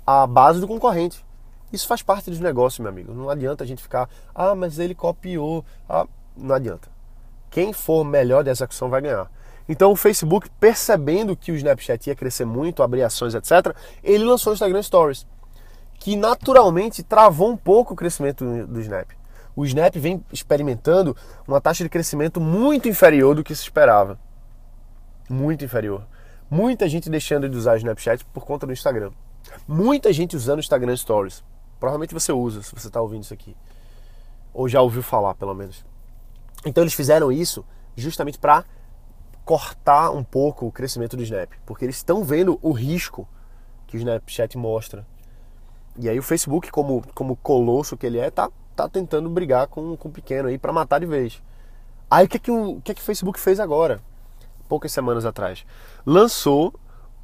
a 0.05 0.27
base 0.27 0.59
do 0.59 0.67
concorrente. 0.67 1.25
Isso 1.71 1.87
faz 1.87 2.01
parte 2.01 2.29
dos 2.29 2.39
negócios, 2.39 2.79
meu 2.79 2.89
amigo. 2.89 3.13
Não 3.13 3.29
adianta 3.29 3.63
a 3.63 3.67
gente 3.67 3.81
ficar, 3.81 4.09
ah, 4.33 4.55
mas 4.55 4.79
ele 4.79 4.95
copiou. 4.95 5.63
Ah, 5.87 6.07
não 6.35 6.55
adianta. 6.55 6.89
Quem 7.49 7.73
for 7.73 8.03
melhor 8.03 8.43
de 8.43 8.49
execução 8.49 8.89
vai 8.89 9.01
ganhar. 9.01 9.29
Então 9.67 9.91
o 9.91 9.95
Facebook, 9.95 10.49
percebendo 10.59 11.35
que 11.35 11.51
o 11.51 11.55
Snapchat 11.55 12.09
ia 12.09 12.15
crescer 12.15 12.45
muito, 12.45 12.81
abrir 12.81 13.03
ações, 13.03 13.35
etc., 13.35 13.75
ele 14.03 14.23
lançou 14.23 14.51
o 14.51 14.53
Instagram 14.55 14.81
Stories, 14.81 15.27
que 15.99 16.15
naturalmente 16.15 17.03
travou 17.03 17.51
um 17.51 17.57
pouco 17.57 17.93
o 17.93 17.95
crescimento 17.95 18.43
do 18.65 18.81
Snap. 18.81 19.11
O 19.55 19.65
Snap 19.65 19.95
vem 19.95 20.23
experimentando 20.31 21.15
uma 21.47 21.61
taxa 21.61 21.83
de 21.83 21.89
crescimento 21.89 22.41
muito 22.41 22.87
inferior 22.89 23.35
do 23.35 23.43
que 23.43 23.53
se 23.53 23.61
esperava. 23.61 24.17
Muito 25.29 25.63
inferior. 25.63 26.07
Muita 26.49 26.89
gente 26.89 27.09
deixando 27.09 27.47
de 27.47 27.55
usar 27.55 27.73
o 27.73 27.77
Snapchat 27.77 28.25
por 28.25 28.45
conta 28.45 28.65
do 28.65 28.73
Instagram. 28.73 29.11
Muita 29.67 30.11
gente 30.11 30.35
usando 30.35 30.57
o 30.57 30.61
Instagram 30.61 30.95
Stories. 30.95 31.43
Provavelmente 31.79 32.13
você 32.13 32.31
usa, 32.31 32.61
se 32.61 32.73
você 32.73 32.87
está 32.87 33.01
ouvindo 33.01 33.23
isso 33.23 33.33
aqui. 33.33 33.55
Ou 34.53 34.67
já 34.67 34.81
ouviu 34.81 35.01
falar, 35.01 35.35
pelo 35.35 35.53
menos. 35.53 35.85
Então 36.65 36.83
eles 36.83 36.93
fizeram 36.93 37.31
isso 37.31 37.65
justamente 37.95 38.37
para 38.37 38.65
cortar 39.45 40.11
um 40.11 40.23
pouco 40.23 40.67
o 40.67 40.71
crescimento 40.71 41.15
do 41.15 41.23
Snap. 41.23 41.51
Porque 41.65 41.85
eles 41.85 41.97
estão 41.97 42.23
vendo 42.23 42.59
o 42.61 42.71
risco 42.71 43.27
que 43.87 43.95
o 43.95 43.99
Snapchat 43.99 44.57
mostra. 44.57 45.05
E 45.97 46.09
aí 46.09 46.19
o 46.19 46.23
Facebook, 46.23 46.69
como, 46.71 47.03
como 47.13 47.35
colosso 47.37 47.97
que 47.97 48.05
ele 48.05 48.19
é, 48.19 48.29
tá, 48.29 48.49
tá 48.75 48.87
tentando 48.87 49.29
brigar 49.29 49.67
com, 49.67 49.95
com 49.95 50.09
o 50.09 50.11
pequeno 50.11 50.49
aí 50.49 50.57
para 50.57 50.73
matar 50.73 50.99
de 50.99 51.05
vez. 51.05 51.41
Aí 52.09 52.25
o 52.25 52.29
que, 52.29 52.39
que, 52.39 52.51
o, 52.51 52.77
o 52.77 52.81
que, 52.81 52.93
que 52.93 53.01
o 53.01 53.03
Facebook 53.03 53.39
fez 53.39 53.59
agora? 53.59 54.01
poucas 54.69 54.91
semanas 54.91 55.25
atrás, 55.25 55.65
lançou 56.05 56.73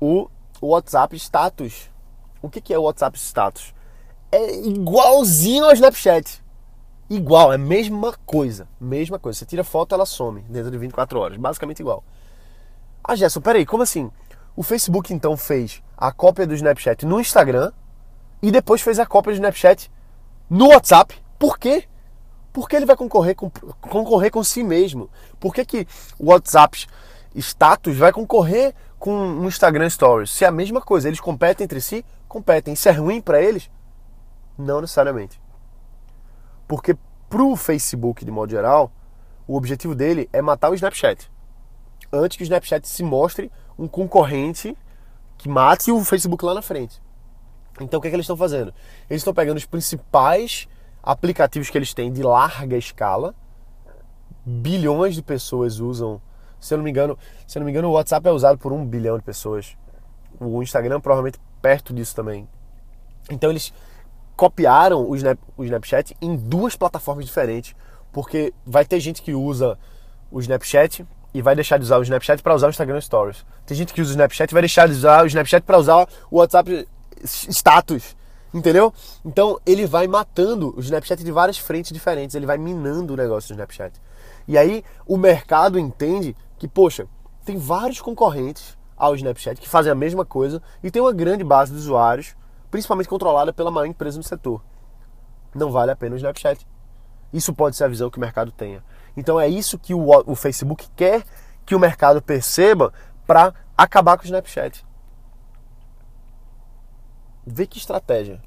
o 0.02 0.28
WhatsApp 0.60 1.16
Status. 1.16 1.92
O 2.42 2.50
que 2.50 2.74
é 2.74 2.78
o 2.78 2.84
WhatsApp 2.84 3.18
Status? 3.18 3.74
É 4.36 4.68
igualzinho 4.68 5.64
ao 5.64 5.72
Snapchat. 5.72 6.44
Igual, 7.10 7.54
é 7.54 7.56
a 7.56 7.58
mesma 7.58 8.14
coisa. 8.26 8.68
Mesma 8.82 9.18
coisa. 9.18 9.40
Você 9.40 9.46
tira 9.46 9.64
foto, 9.64 9.96
ela 9.96 10.06
some 10.06 10.42
dentro 10.50 10.70
de 10.70 10.78
24 10.78 11.18
horas. 11.18 11.38
Basicamente 11.38 11.80
igual. 11.80 12.04
Ah, 13.02 13.16
Gerson, 13.16 13.40
peraí, 13.40 13.66
como 13.66 13.84
assim? 13.84 14.12
O 14.54 14.62
Facebook 14.62 15.14
então 15.14 15.38
fez 15.38 15.82
a 15.96 16.12
cópia 16.12 16.46
do 16.46 16.54
Snapchat 16.54 17.06
no 17.06 17.20
Instagram 17.20 17.72
e 18.42 18.52
depois 18.52 18.82
fez 18.82 19.00
a 19.00 19.06
cópia 19.06 19.32
do 19.32 19.36
Snapchat 19.36 19.90
no 20.50 20.68
WhatsApp. 20.68 21.16
Por 21.40 21.58
quê? 21.58 21.86
Porque 22.52 22.76
ele 22.76 22.86
vai 22.86 22.98
concorrer 22.98 23.36
com, 23.36 23.50
concorrer 23.50 24.32
com 24.32 24.44
si 24.44 24.64
mesmo. 24.64 25.10
Por 25.40 25.54
que, 25.54 25.64
que 25.64 25.88
o 26.20 26.32
WhatsApp 26.32 26.88
status 27.36 27.96
vai 27.96 28.12
concorrer 28.12 28.74
com 29.00 29.14
um 29.14 29.48
Instagram 29.48 29.90
Stories. 29.90 30.32
Se 30.32 30.46
é 30.46 30.48
a 30.48 30.52
mesma 30.52 30.82
coisa, 30.82 31.08
eles 31.08 31.20
competem 31.20 31.64
entre 31.64 31.80
si, 31.80 32.04
competem. 32.28 32.74
Isso 32.74 32.90
é 32.90 32.92
ruim 32.92 33.22
para 33.22 33.42
eles? 33.42 33.70
Não 34.58 34.82
necessariamente. 34.82 35.40
Porque 36.68 36.98
pro 37.30 37.56
Facebook, 37.56 38.24
de 38.24 38.32
modo 38.32 38.50
geral, 38.50 38.92
o 39.48 39.56
objetivo 39.56 39.94
dele 39.94 40.30
é 40.32 40.42
matar 40.42 40.70
o 40.72 40.76
Snapchat. 40.76 41.30
Antes 42.12 42.38
que 42.38 42.44
o 42.44 42.46
Snapchat 42.46 42.88
se 42.88 43.04
mostre 43.04 43.52
um 43.78 43.88
concorrente 43.88 44.76
que 45.38 45.50
mate 45.50 45.92
o 45.92 46.04
Facebook 46.04 46.44
lá 46.46 46.54
na 46.54 46.62
frente. 46.62 47.02
Então 47.80 47.98
o 48.00 48.02
que, 48.02 48.08
é 48.08 48.12
que 48.12 48.16
eles 48.16 48.24
estão 48.24 48.38
fazendo? 48.38 48.74
Eles 49.10 49.22
estão 49.22 49.34
pegando 49.34 49.58
os 49.58 49.66
principais 49.66 50.68
aplicativos 51.04 51.70
que 51.70 51.78
eles 51.78 51.94
têm 51.94 52.12
de 52.12 52.24
larga 52.24 52.78
escala. 52.78 53.36
Bilhões 54.46 55.16
de 55.16 55.22
pessoas 55.22 55.80
usam. 55.80 56.22
Se 56.60 56.74
eu 56.74 56.78
não 56.78 56.84
me 56.84 56.90
engano, 56.90 57.18
se 57.46 57.60
não 57.60 57.66
me 57.66 57.72
engano, 57.72 57.90
o 57.90 57.92
WhatsApp 57.92 58.28
é 58.28 58.32
usado 58.32 58.58
por 58.58 58.72
um 58.72 58.86
bilhão 58.86 59.18
de 59.18 59.24
pessoas. 59.24 59.78
O 60.40 60.64
Instagram 60.64 61.00
provavelmente 61.00 61.40
perto 61.62 61.94
disso 61.94 62.16
também. 62.16 62.48
Então 63.30 63.50
eles 63.50 63.74
copiaram 64.36 65.08
o, 65.08 65.16
Snap, 65.16 65.40
o 65.58 65.64
Snapchat 65.64 66.16
em 66.22 66.36
duas 66.36 66.76
plataformas 66.76 67.26
diferentes, 67.26 67.76
porque 68.12 68.54
vai 68.66 68.86
ter 68.86 69.00
gente 69.00 69.22
que 69.22 69.34
usa 69.34 69.78
o 70.32 70.40
Snapchat 70.40 71.06
e 71.34 71.42
vai 71.42 71.56
deixar 71.56 71.78
de 71.78 71.84
usar 71.84 71.98
o 71.98 72.04
Snapchat 72.04 72.42
para 72.42 72.56
usar 72.56 72.68
o 72.68 72.70
Instagram 72.70 73.02
Stories. 73.02 73.46
Tem 73.66 73.76
gente 73.76 73.94
que 73.94 74.02
usa 74.02 74.12
o 74.12 74.14
Snapchat 74.14 74.52
e 74.52 74.54
vai 74.54 74.62
deixar 74.62 74.88
de 74.88 74.94
usar 74.94 75.24
o 75.24 75.28
Snapchat 75.28 75.64
para 75.64 75.78
usar 75.78 76.08
o 76.32 76.38
WhatsApp 76.38 76.88
status. 77.24 78.16
Entendeu? 78.54 78.94
Então 79.26 79.60
ele 79.66 79.86
vai 79.86 80.08
matando 80.08 80.74
o 80.78 80.80
Snapchat 80.80 81.24
de 81.24 81.32
várias 81.32 81.58
frentes 81.58 81.92
diferentes, 81.92 82.36
ele 82.36 82.46
vai 82.46 82.58
minando 82.58 83.14
o 83.14 83.18
negócio 83.18 83.50
do 83.50 83.58
Snapchat. 83.58 84.02
E 84.48 84.58
aí 84.58 84.82
o 85.06 85.18
mercado 85.18 85.78
entende 85.78 86.36
que, 86.58 86.68
poxa, 86.68 87.06
tem 87.44 87.58
vários 87.58 88.00
concorrentes 88.00 88.78
ao 88.96 89.14
Snapchat 89.16 89.60
que 89.60 89.68
fazem 89.68 89.92
a 89.92 89.96
mesma 89.96 90.24
coisa 90.24 90.62
e 90.82 90.90
tem 90.90 91.02
uma 91.02 91.12
grande 91.12 91.44
base 91.44 91.74
de 91.74 91.78
usuários 91.78 92.34
principalmente 92.76 93.08
controlada 93.08 93.54
pela 93.54 93.72
maior 93.72 93.86
empresa 93.86 94.18
no 94.18 94.24
setor. 94.24 94.62
Não 95.54 95.72
vale 95.72 95.92
a 95.92 95.96
pena 95.96 96.14
o 96.14 96.18
Snapchat. 96.18 96.68
Isso 97.32 97.54
pode 97.54 97.78
ser 97.78 97.86
a 97.86 97.88
visão 97.88 98.10
que 98.10 98.18
o 98.18 98.20
mercado 98.20 98.52
tenha. 98.52 98.84
Então 99.16 99.40
é 99.40 99.48
isso 99.48 99.80
que 99.80 99.94
o, 99.94 100.10
o 100.26 100.36
Facebook 100.36 100.90
quer 100.94 101.24
que 101.66 101.74
o 101.74 101.80
mercado 101.80 102.22
perceba 102.22 102.92
para 103.26 103.54
acabar 103.78 104.18
com 104.18 104.24
o 104.24 104.26
Snapchat. 104.26 104.86
Vê 107.48 107.66
que 107.66 107.78
estratégia. 107.78 108.42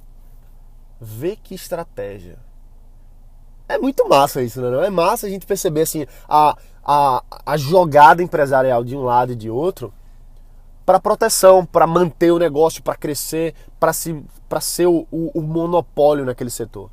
Vê 1.00 1.34
que 1.34 1.54
estratégia. 1.54 2.38
É 3.66 3.78
muito 3.78 4.06
massa 4.06 4.42
isso, 4.42 4.60
né? 4.60 4.86
É 4.86 4.90
massa 4.90 5.26
a 5.26 5.30
gente 5.30 5.46
perceber 5.46 5.82
assim 5.82 6.04
a, 6.28 6.54
a, 6.84 7.24
a 7.46 7.56
jogada 7.56 8.22
empresarial 8.22 8.84
de 8.84 8.94
um 8.94 9.04
lado 9.04 9.32
e 9.32 9.36
de 9.36 9.48
outro 9.48 9.90
para 10.88 10.98
proteção, 10.98 11.66
para 11.66 11.86
manter 11.86 12.30
o 12.30 12.38
negócio, 12.38 12.82
para 12.82 12.96
crescer, 12.96 13.54
para 13.78 13.92
se, 13.92 14.24
ser 14.62 14.86
o, 14.86 15.06
o, 15.10 15.38
o 15.38 15.42
monopólio 15.42 16.24
naquele 16.24 16.48
setor. 16.48 16.90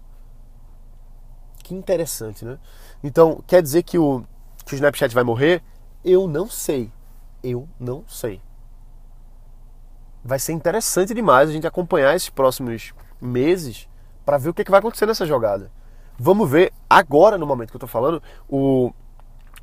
Que 1.64 1.74
interessante, 1.74 2.44
né? 2.44 2.60
Então, 3.02 3.42
quer 3.48 3.62
dizer 3.62 3.84
que 3.84 3.98
o, 3.98 4.26
que 4.66 4.74
o 4.74 4.76
Snapchat 4.76 5.16
vai 5.16 5.24
morrer? 5.24 5.64
Eu 6.04 6.28
não 6.28 6.50
sei. 6.50 6.92
Eu 7.42 7.70
não 7.80 8.04
sei. 8.06 8.42
Vai 10.22 10.40
ser 10.40 10.52
interessante 10.52 11.14
demais 11.14 11.48
a 11.48 11.54
gente 11.54 11.66
acompanhar 11.66 12.14
esses 12.14 12.30
próximos 12.30 12.94
meses 13.22 13.88
para 14.26 14.38
ver 14.38 14.50
o 14.50 14.54
que, 14.54 14.62
é 14.62 14.66
que 14.66 14.72
vai 14.72 14.82
acontecer 14.82 15.06
nessa 15.06 15.26
jogada. 15.26 15.72
Vamos 16.20 16.50
ver 16.50 16.74
agora, 16.90 17.38
no 17.38 17.48
momento 17.48 17.70
que 17.70 17.78
eu 17.78 17.80
estou 17.80 17.88
falando, 17.88 18.22
o, 18.50 18.92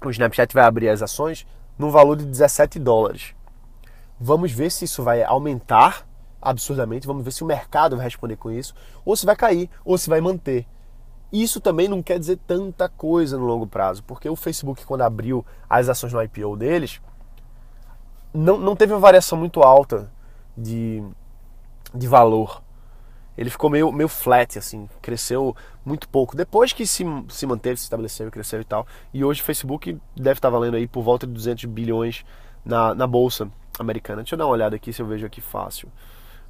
o 0.03 0.11
Snapchat 0.11 0.55
vai 0.55 0.65
abrir 0.65 0.89
as 0.89 1.03
ações 1.03 1.47
no 1.79 1.91
valor 1.91 2.17
de 2.17 2.25
17 2.25 2.79
dólares. 2.79 3.35
Vamos 4.25 4.53
ver 4.53 4.71
se 4.71 4.85
isso 4.85 5.03
vai 5.03 5.25
aumentar 5.25 6.07
absurdamente, 6.41 7.09
vamos 7.09 7.25
ver 7.25 7.33
se 7.33 7.43
o 7.43 7.47
mercado 7.47 7.97
vai 7.97 8.05
responder 8.05 8.37
com 8.37 8.53
isso, 8.53 8.73
ou 9.05 9.17
se 9.17 9.27
vai 9.27 9.35
cair, 9.35 9.69
ou 9.85 9.99
se 9.99 10.09
vai 10.09 10.21
manter. 10.21 10.65
Isso 11.33 11.61
também 11.61 11.89
não 11.89 12.01
quer 12.01 12.21
dizer 12.21 12.39
tanta 12.47 12.89
coisa 12.89 13.37
no 13.37 13.45
longo 13.45 13.67
prazo, 13.67 14.05
porque 14.05 14.29
o 14.29 14.37
Facebook, 14.37 14.87
quando 14.87 15.03
abriu 15.03 15.45
as 15.69 15.89
ações 15.89 16.13
no 16.13 16.23
IPO 16.23 16.57
deles, 16.57 17.01
não, 18.33 18.57
não 18.59 18.77
teve 18.77 18.93
uma 18.93 19.01
variação 19.01 19.37
muito 19.37 19.61
alta 19.61 20.09
de, 20.57 21.03
de 21.93 22.07
valor. 22.07 22.63
Ele 23.37 23.51
ficou 23.51 23.69
meio, 23.69 23.91
meio 23.91 24.09
flat, 24.09 24.57
assim, 24.57 24.89
cresceu 25.01 25.57
muito 25.85 26.09
pouco. 26.09 26.37
Depois 26.37 26.73
que 26.73 26.87
se, 26.87 27.05
se 27.29 27.45
manteve, 27.45 27.77
se 27.77 27.87
estabeleceu, 27.87 28.31
cresceu 28.31 28.61
e 28.61 28.65
tal. 28.65 28.87
E 29.13 29.25
hoje 29.25 29.43
o 29.43 29.45
Facebook 29.45 29.99
deve 30.15 30.39
estar 30.39 30.49
valendo 30.49 30.77
aí 30.77 30.87
por 30.87 31.03
volta 31.03 31.27
de 31.27 31.33
200 31.33 31.65
bilhões 31.65 32.25
na, 32.65 32.95
na 32.95 33.07
bolsa 33.09 33.51
americana. 33.79 34.23
Deixa 34.23 34.35
eu 34.35 34.39
dar 34.39 34.47
uma 34.47 34.53
olhada 34.53 34.77
aqui 34.77 34.93
se 34.93 35.01
eu 35.03 35.07
vejo 35.07 35.27
aqui 35.27 35.41
fácil. 35.41 35.89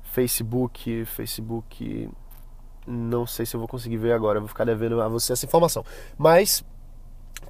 Facebook, 0.03 1.05
Facebook. 1.05 2.11
Não 2.87 3.27
sei 3.27 3.47
se 3.47 3.55
eu 3.55 3.61
vou 3.61 3.69
conseguir 3.69 3.97
ver 3.97 4.13
agora, 4.13 4.41
vou 4.41 4.49
ficar 4.49 4.65
devendo 4.65 5.01
a 5.01 5.09
você 5.09 5.33
essa 5.33 5.47
informação. 5.47 5.85
Mas 6.19 6.65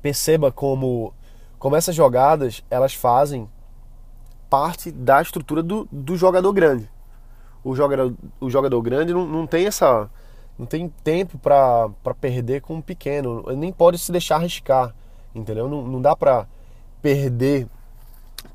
perceba 0.01 0.53
como, 0.53 1.13
como 1.59 1.77
essas 1.77 1.95
jogadas 1.95 2.63
elas 2.71 2.95
fazem 2.95 3.49
parte 4.51 4.91
da 4.91 5.23
estrutura 5.23 5.63
do, 5.63 5.89
do 5.91 6.17
jogador 6.17 6.53
grande. 6.53 6.91
O 7.65 7.75
jogador, 7.75 8.15
o 8.41 8.51
jogador 8.51 8.83
grande 8.83 9.15
não, 9.15 9.27
não 9.27 9.47
tem 9.47 9.67
essa. 9.67 10.11
não 10.59 10.67
tem 10.67 10.89
tempo 11.03 11.39
para 11.39 11.89
perder 12.21 12.61
com 12.61 12.75
um 12.75 12.81
pequeno. 12.83 13.45
Nem 13.57 13.73
pode 13.73 13.99
se 13.99 14.13
deixar 14.13 14.37
arriscar. 14.37 14.95
Entendeu? 15.35 15.69
Não, 15.69 15.83
não 15.83 16.03
dá 16.03 16.15
para 16.15 16.47
perder 17.01 17.67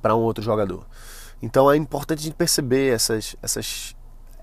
para 0.02 0.15
um 0.15 0.19
outro 0.19 0.43
jogador. 0.43 0.86
Então 1.41 1.71
é 1.71 1.78
importante 1.78 2.19
a 2.19 2.23
gente 2.23 2.36
perceber 2.36 2.93
essas, 2.93 3.36
essas, 3.41 3.95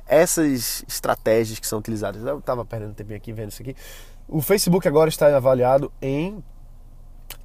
essas 0.06 0.84
estratégias 0.88 1.58
que 1.58 1.66
são 1.66 1.78
utilizadas. 1.78 2.24
Eu 2.24 2.38
estava 2.38 2.64
perdendo 2.64 2.94
tempinho 2.94 3.16
aqui 3.16 3.32
vendo 3.32 3.50
isso 3.50 3.62
aqui. 3.62 3.74
O 4.28 4.40
Facebook 4.40 4.86
agora 4.86 5.08
está 5.08 5.34
avaliado 5.36 5.92
em 6.00 6.42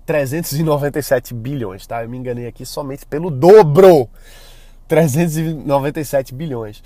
397 0.05 1.33
bilhões, 1.33 1.85
tá? 1.85 2.03
Eu 2.03 2.09
me 2.09 2.17
enganei 2.17 2.47
aqui 2.47 2.65
somente 2.65 3.05
pelo 3.05 3.29
dobro. 3.29 4.09
397 4.88 6.33
bilhões. 6.33 6.81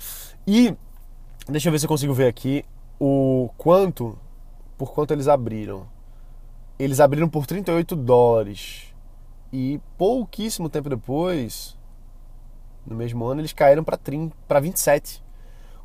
E 0.46 0.74
deixa 1.48 1.68
eu 1.68 1.72
ver 1.72 1.78
se 1.78 1.86
eu 1.86 1.88
consigo 1.88 2.12
ver 2.12 2.28
aqui 2.28 2.64
o 3.00 3.48
quanto 3.56 4.18
por 4.76 4.92
quanto 4.92 5.12
eles 5.12 5.28
abriram. 5.28 5.86
Eles 6.78 7.00
abriram 7.00 7.28
por 7.28 7.46
38 7.46 7.96
dólares. 7.96 8.93
E 9.56 9.80
pouquíssimo 9.96 10.68
tempo 10.68 10.88
depois, 10.88 11.78
no 12.84 12.96
mesmo 12.96 13.24
ano, 13.24 13.40
eles 13.40 13.52
caíram 13.52 13.84
para 13.84 14.58
27. 14.58 15.22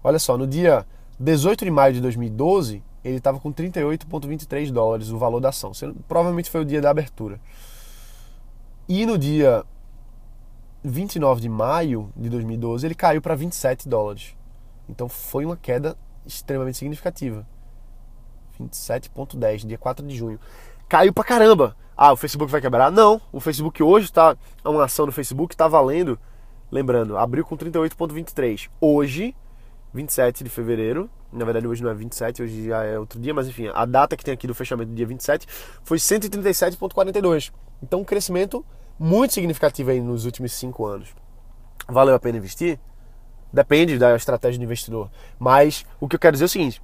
Olha 0.04 0.18
só, 0.18 0.36
no 0.36 0.48
dia 0.48 0.88
18 1.20 1.66
de 1.66 1.70
maio 1.70 1.94
de 1.94 2.02
2012, 2.02 2.82
ele 3.04 3.18
estava 3.18 3.40
com 3.40 3.54
38,23 3.54 4.72
dólares 4.72 5.12
o 5.12 5.20
valor 5.20 5.40
da 5.40 5.50
ação. 5.50 5.72
Provavelmente 6.08 6.50
foi 6.50 6.62
o 6.62 6.66
dia 6.66 6.82
da 6.82 6.90
abertura. 6.90 7.40
E 8.88 9.06
no 9.06 9.20
dia 9.20 9.64
29 10.84 11.40
de 11.40 11.48
maio 11.48 12.12
de 12.18 12.28
2012, 12.28 12.88
ele 12.88 12.96
caiu 12.96 13.22
para 13.22 13.36
27 13.36 13.88
dólares. 13.88 14.36
Então 14.90 15.08
foi 15.08 15.46
uma 15.46 15.56
queda 15.56 15.96
extremamente 16.26 16.80
significativa. 16.80 17.46
27,10, 18.60 19.68
dia 19.68 19.78
4 19.78 20.08
de 20.08 20.18
junho. 20.18 20.40
Caiu 20.88 21.14
pra 21.14 21.24
caramba. 21.24 21.78
Ah, 22.02 22.14
o 22.14 22.16
Facebook 22.16 22.50
vai 22.50 22.62
quebrar? 22.62 22.90
Não. 22.90 23.20
O 23.30 23.42
Facebook 23.42 23.84
hoje 23.84 24.06
está. 24.06 24.38
Uma 24.64 24.86
ação 24.86 25.06
no 25.06 25.12
Facebook 25.12 25.54
está 25.54 25.68
valendo. 25.68 26.18
Lembrando, 26.72 27.18
abriu 27.18 27.44
com 27.44 27.58
38,23. 27.58 28.70
Hoje, 28.80 29.36
27 29.94 30.46
de 30.46 30.50
fevereiro. 30.50 31.10
Na 31.30 31.44
verdade, 31.44 31.68
hoje 31.68 31.84
não 31.84 31.92
é 31.92 31.94
27, 31.94 32.42
hoje 32.42 32.68
já 32.68 32.86
é 32.86 32.98
outro 32.98 33.20
dia, 33.20 33.34
mas 33.34 33.50
enfim, 33.50 33.70
a 33.74 33.84
data 33.84 34.16
que 34.16 34.24
tem 34.24 34.34
aqui 34.34 34.48
do 34.48 34.56
fechamento 34.56 34.92
do 34.92 34.96
dia 34.96 35.06
27 35.06 35.46
foi 35.84 35.98
137,42. 35.98 37.52
Então, 37.84 38.00
um 38.00 38.06
crescimento 38.06 38.66
muito 38.98 39.34
significativo 39.34 39.92
aí 39.92 40.00
nos 40.00 40.24
últimos 40.24 40.54
cinco 40.54 40.86
anos. 40.86 41.10
Valeu 41.86 42.16
a 42.16 42.20
pena 42.20 42.38
investir? 42.38 42.80
Depende 43.52 43.98
da 43.98 44.16
estratégia 44.16 44.58
do 44.58 44.64
investidor. 44.64 45.12
Mas 45.38 45.86
o 46.00 46.08
que 46.08 46.16
eu 46.16 46.20
quero 46.20 46.32
dizer 46.32 46.46
é 46.46 46.48
o 46.48 46.50
seguinte: 46.50 46.82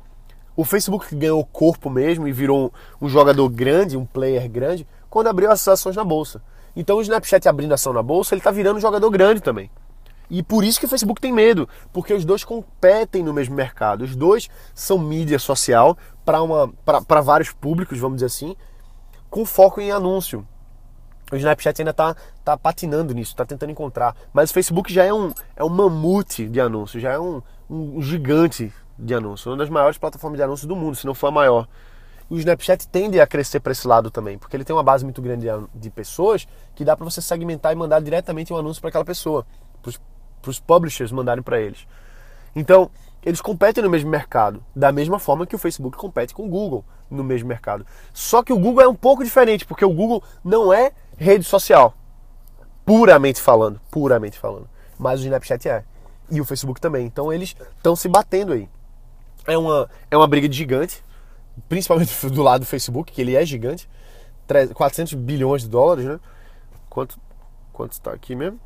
o 0.57 0.63
Facebook 0.63 1.13
ganhou 1.15 1.45
corpo 1.45 1.89
mesmo 1.89 2.27
e 2.27 2.31
virou 2.31 2.65
um, 3.01 3.05
um 3.05 3.09
jogador 3.09 3.47
grande, 3.49 3.97
um 3.97 4.05
player 4.05 4.49
grande, 4.49 4.85
quando 5.15 5.27
abriu 5.27 5.49
as 5.49 5.65
ações 5.65 5.95
na 5.95 6.03
bolsa. 6.03 6.41
Então 6.75 6.97
o 6.97 7.01
Snapchat 7.01 7.47
abrindo 7.47 7.73
ação 7.73 7.93
na 7.93 8.03
bolsa, 8.03 8.35
ele 8.35 8.41
está 8.41 8.51
virando 8.51 8.75
um 8.75 8.81
jogador 8.81 9.09
grande 9.09 9.39
também. 9.39 9.71
E 10.29 10.43
por 10.43 10.61
isso 10.61 10.77
que 10.77 10.85
o 10.85 10.89
Facebook 10.89 11.21
tem 11.21 11.31
medo, 11.31 11.69
porque 11.93 12.13
os 12.13 12.25
dois 12.25 12.43
competem 12.43 13.23
no 13.23 13.33
mesmo 13.33 13.55
mercado. 13.55 14.03
Os 14.03 14.13
dois 14.13 14.49
são 14.73 14.99
mídia 14.99 15.39
social 15.39 15.97
para 16.25 17.21
vários 17.21 17.53
públicos, 17.53 17.97
vamos 17.97 18.17
dizer 18.17 18.25
assim, 18.25 18.57
com 19.29 19.45
foco 19.45 19.79
em 19.79 19.89
anúncio. 19.89 20.45
O 21.31 21.37
Snapchat 21.37 21.81
ainda 21.81 21.91
está 21.91 22.13
tá 22.43 22.57
patinando 22.57 23.13
nisso, 23.13 23.31
está 23.31 23.45
tentando 23.45 23.71
encontrar. 23.71 24.17
Mas 24.33 24.49
o 24.49 24.53
Facebook 24.53 24.91
já 24.91 25.05
é 25.05 25.13
um, 25.13 25.31
é 25.55 25.63
um 25.63 25.69
mamute 25.69 26.45
de 26.49 26.59
anúncio, 26.59 26.99
já 26.99 27.13
é 27.13 27.19
um, 27.19 27.41
um 27.69 28.01
gigante 28.01 28.73
de 28.99 29.13
anúncio. 29.13 29.49
Uma 29.49 29.59
das 29.59 29.69
maiores 29.69 29.97
plataformas 29.97 30.37
de 30.37 30.43
anúncio 30.43 30.67
do 30.67 30.75
mundo, 30.75 30.97
se 30.97 31.05
não 31.05 31.13
for 31.13 31.27
a 31.27 31.31
maior 31.31 31.69
o 32.29 32.37
Snapchat 32.37 32.87
tende 32.87 33.19
a 33.19 33.27
crescer 33.27 33.59
para 33.59 33.71
esse 33.71 33.87
lado 33.87 34.09
também, 34.09 34.37
porque 34.37 34.55
ele 34.55 34.63
tem 34.63 34.75
uma 34.75 34.83
base 34.83 35.03
muito 35.03 35.21
grande 35.21 35.47
de 35.73 35.89
pessoas 35.89 36.47
que 36.73 36.83
dá 36.83 36.95
para 36.95 37.05
você 37.05 37.21
segmentar 37.21 37.71
e 37.71 37.75
mandar 37.75 38.01
diretamente 38.01 38.51
um 38.51 38.57
anúncio 38.57 38.81
para 38.81 38.89
aquela 38.89 39.05
pessoa, 39.05 39.45
para 40.41 40.49
os 40.49 40.59
publishers 40.59 41.11
mandarem 41.11 41.43
para 41.43 41.59
eles. 41.59 41.87
Então, 42.55 42.89
eles 43.25 43.41
competem 43.41 43.83
no 43.83 43.89
mesmo 43.89 44.09
mercado, 44.09 44.63
da 44.75 44.91
mesma 44.91 45.17
forma 45.17 45.47
que 45.47 45.55
o 45.55 45.59
Facebook 45.59 45.97
compete 45.97 46.33
com 46.33 46.45
o 46.45 46.49
Google 46.49 46.85
no 47.09 47.23
mesmo 47.23 47.47
mercado. 47.47 47.85
Só 48.13 48.43
que 48.43 48.53
o 48.53 48.59
Google 48.59 48.83
é 48.83 48.87
um 48.87 48.95
pouco 48.95 49.23
diferente, 49.23 49.65
porque 49.65 49.83
o 49.83 49.91
Google 49.91 50.23
não 50.43 50.71
é 50.71 50.91
rede 51.17 51.43
social, 51.43 51.95
puramente 52.85 53.41
falando, 53.41 53.81
puramente 53.89 54.37
falando. 54.37 54.69
Mas 54.97 55.21
o 55.21 55.23
Snapchat 55.23 55.67
é. 55.67 55.83
E 56.29 56.39
o 56.39 56.45
Facebook 56.45 56.79
também. 56.79 57.05
Então 57.05 57.31
eles 57.31 57.55
estão 57.77 57.95
se 57.95 58.07
batendo 58.07 58.53
aí. 58.53 58.69
É 59.45 59.57
uma, 59.57 59.89
é 60.09 60.17
uma 60.17 60.27
briga 60.27 60.47
de 60.47 60.57
gigante, 60.57 61.03
principalmente 61.67 62.11
do 62.29 62.41
lado 62.41 62.61
do 62.61 62.65
Facebook, 62.65 63.11
que 63.11 63.21
ele 63.21 63.35
é 63.35 63.45
gigante. 63.45 63.89
400 64.73 65.13
bilhões 65.15 65.63
de 65.63 65.69
dólares, 65.69 66.05
né? 66.05 66.19
Quanto 66.89 67.19
quanto 67.73 67.91
está 67.91 68.13
aqui 68.13 68.35
mesmo? 68.35 68.59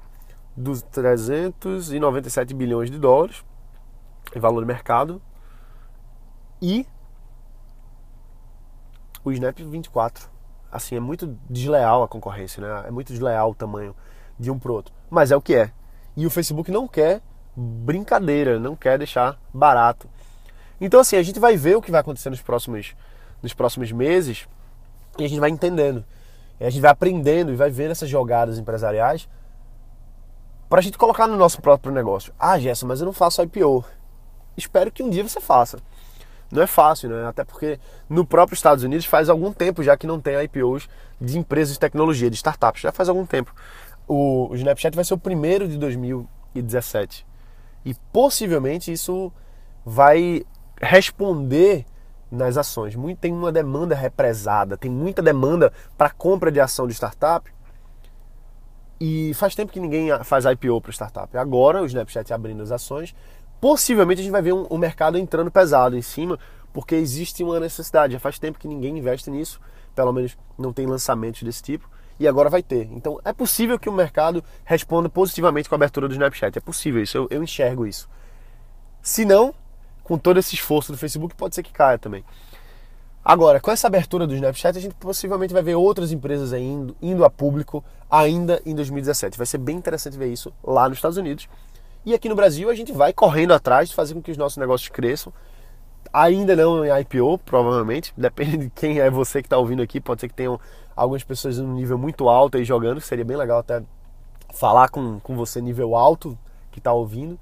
Dos 0.55 0.81
397 0.83 2.53
bilhões 2.53 2.91
de 2.91 2.99
dólares 2.99 3.43
em 4.35 4.39
valor 4.39 4.61
de 4.61 4.67
mercado. 4.67 5.21
E 6.61 6.85
o 9.23 9.31
Snap 9.31 9.57
24. 9.57 10.29
Assim, 10.71 10.95
é 10.95 10.99
muito 10.99 11.35
desleal 11.49 12.03
a 12.03 12.07
concorrência, 12.07 12.61
né? 12.61 12.87
É 12.87 12.91
muito 12.91 13.11
desleal 13.11 13.51
o 13.51 13.55
tamanho 13.55 13.95
de 14.37 14.51
um 14.51 14.59
pro 14.59 14.73
outro. 14.73 14.93
Mas 15.09 15.31
é 15.31 15.35
o 15.35 15.41
que 15.41 15.55
é. 15.55 15.71
E 16.15 16.25
o 16.27 16.29
Facebook 16.29 16.69
não 16.69 16.87
quer 16.87 17.21
brincadeira, 17.55 18.59
não 18.59 18.75
quer 18.75 18.97
deixar 18.97 19.39
barato. 19.53 20.07
Então, 20.79 20.99
assim, 20.99 21.15
a 21.15 21.23
gente 21.23 21.39
vai 21.39 21.57
ver 21.57 21.75
o 21.75 21.81
que 21.81 21.91
vai 21.91 22.01
acontecer 22.01 22.29
nos 22.29 22.41
próximos, 22.41 22.95
nos 23.41 23.53
próximos 23.53 23.91
meses 23.91 24.47
e 25.17 25.25
a 25.25 25.27
gente 25.27 25.39
vai 25.39 25.49
entendendo. 25.49 26.05
E 26.59 26.65
a 26.65 26.69
gente 26.69 26.81
vai 26.81 26.91
aprendendo 26.91 27.51
e 27.51 27.55
vai 27.55 27.69
vendo 27.69 27.91
essas 27.91 28.09
jogadas 28.09 28.57
empresariais 28.57 29.27
para 30.69 30.79
a 30.79 30.81
gente 30.81 30.97
colocar 30.97 31.27
no 31.27 31.35
nosso 31.35 31.61
próprio 31.61 31.91
negócio. 31.91 32.33
Ah, 32.39 32.59
Gerson, 32.59 32.85
mas 32.85 33.01
eu 33.01 33.05
não 33.05 33.13
faço 33.13 33.41
IPO. 33.41 33.83
Espero 34.55 34.91
que 34.91 35.01
um 35.01 35.09
dia 35.09 35.27
você 35.27 35.41
faça. 35.41 35.79
Não 36.51 36.61
é 36.61 36.67
fácil, 36.67 37.09
né? 37.09 37.27
Até 37.27 37.43
porque 37.43 37.79
no 38.09 38.25
próprio 38.25 38.55
Estados 38.55 38.83
Unidos 38.83 39.05
faz 39.05 39.29
algum 39.29 39.51
tempo 39.51 39.83
já 39.83 39.95
que 39.95 40.07
não 40.07 40.19
tem 40.19 40.41
IPOs 40.43 40.89
de 41.19 41.37
empresas 41.37 41.73
de 41.73 41.79
tecnologia, 41.79 42.29
de 42.29 42.35
startups. 42.35 42.81
Já 42.81 42.91
faz 42.91 43.07
algum 43.09 43.25
tempo. 43.25 43.53
O, 44.07 44.49
Snapchat 44.53 44.95
vai 44.95 45.05
ser 45.05 45.13
o 45.13 45.17
primeiro 45.17 45.67
de 45.67 45.77
2017. 45.77 47.25
E 47.85 47.93
possivelmente 48.11 48.91
isso 48.91 49.31
vai 49.85 50.43
responder 50.79 51.85
nas 52.31 52.57
ações. 52.57 52.95
Muito, 52.95 53.19
tem 53.19 53.33
uma 53.33 53.51
demanda 53.51 53.95
represada, 53.95 54.77
tem 54.77 54.89
muita 54.89 55.21
demanda 55.21 55.71
para 55.97 56.09
compra 56.09 56.51
de 56.51 56.59
ação 56.59 56.87
de 56.87 56.93
startup. 56.93 57.51
E 58.99 59.33
faz 59.33 59.55
tempo 59.55 59.71
que 59.71 59.79
ninguém 59.79 60.09
faz 60.23 60.45
IPO 60.45 60.81
para 60.81 60.91
startup. 60.91 61.37
Agora 61.37 61.81
o 61.81 61.85
Snapchat 61.85 62.33
abrindo 62.33 62.61
as 62.61 62.71
ações, 62.71 63.15
possivelmente 63.61 64.19
a 64.19 64.23
gente 64.23 64.31
vai 64.31 64.41
ver 64.41 64.53
um, 64.53 64.67
um, 64.69 64.77
mercado 64.77 65.17
entrando 65.17 65.49
pesado 65.49 65.97
em 65.97 66.01
cima, 66.01 66.37
porque 66.73 66.95
existe 66.95 67.43
uma 67.43 67.59
necessidade. 67.59 68.13
Já 68.13 68.19
faz 68.19 68.37
tempo 68.37 68.59
que 68.59 68.67
ninguém 68.67 68.97
investe 68.97 69.31
nisso, 69.31 69.59
pelo 69.95 70.11
menos 70.11 70.37
não 70.57 70.73
tem 70.73 70.85
lançamentos 70.85 71.41
desse 71.43 71.63
tipo, 71.63 71.89
e 72.19 72.27
agora 72.27 72.49
vai 72.49 72.61
ter. 72.61 72.89
Então 72.91 73.19
é 73.23 73.31
possível 73.31 73.79
que 73.79 73.87
o 73.87 73.93
mercado 73.93 74.43
responda 74.65 75.07
positivamente 75.07 75.69
com 75.69 75.75
a 75.75 75.77
abertura 75.77 76.07
do 76.09 76.13
Snapchat. 76.13 76.57
É 76.57 76.61
possível 76.61 77.01
isso, 77.01 77.17
eu, 77.17 77.27
eu 77.31 77.41
enxergo 77.41 77.87
isso. 77.87 78.09
Se 79.01 79.23
não, 79.23 79.55
com 80.09 80.17
todo 80.17 80.39
esse 80.39 80.55
esforço 80.55 80.91
do 80.91 80.97
Facebook, 80.97 81.35
pode 81.35 81.53
ser 81.53 81.61
que 81.61 81.71
caia 81.71 81.99
também. 81.99 82.25
Agora, 83.23 83.59
com 83.59 83.69
essa 83.69 83.85
abertura 83.85 84.25
do 84.25 84.33
Snapchat, 84.33 84.75
a 84.75 84.81
gente 84.81 84.95
possivelmente 84.95 85.53
vai 85.53 85.61
ver 85.61 85.75
outras 85.75 86.11
empresas 86.11 86.51
indo, 86.51 86.95
indo 86.99 87.23
a 87.23 87.29
público 87.29 87.83
ainda 88.09 88.59
em 88.65 88.73
2017. 88.73 89.37
Vai 89.37 89.45
ser 89.45 89.59
bem 89.59 89.75
interessante 89.75 90.17
ver 90.17 90.33
isso 90.33 90.51
lá 90.63 90.89
nos 90.89 90.97
Estados 90.97 91.15
Unidos. 91.15 91.47
E 92.03 92.15
aqui 92.15 92.27
no 92.27 92.33
Brasil, 92.33 92.71
a 92.71 92.73
gente 92.73 92.91
vai 92.91 93.13
correndo 93.13 93.53
atrás 93.53 93.89
de 93.89 93.93
fazer 93.93 94.15
com 94.15 94.21
que 94.21 94.31
os 94.31 94.37
nossos 94.37 94.57
negócios 94.57 94.89
cresçam. 94.89 95.31
Ainda 96.11 96.55
não 96.55 96.83
em 96.83 96.89
IPO, 97.01 97.37
provavelmente. 97.45 98.11
Depende 98.17 98.57
de 98.57 98.69
quem 98.71 98.99
é 98.99 99.11
você 99.11 99.43
que 99.43 99.45
está 99.45 99.59
ouvindo 99.59 99.83
aqui. 99.83 100.01
Pode 100.01 100.21
ser 100.21 100.27
que 100.27 100.33
tenham 100.33 100.59
algumas 100.95 101.23
pessoas 101.23 101.59
num 101.59 101.75
nível 101.75 101.99
muito 101.99 102.27
alto 102.27 102.57
aí 102.57 102.65
jogando. 102.65 102.99
Seria 102.99 103.23
bem 103.23 103.37
legal 103.37 103.59
até 103.59 103.83
falar 104.55 104.89
com, 104.89 105.19
com 105.19 105.35
você 105.35 105.61
nível 105.61 105.95
alto 105.95 106.35
que 106.71 106.79
está 106.79 106.91
ouvindo 106.91 107.39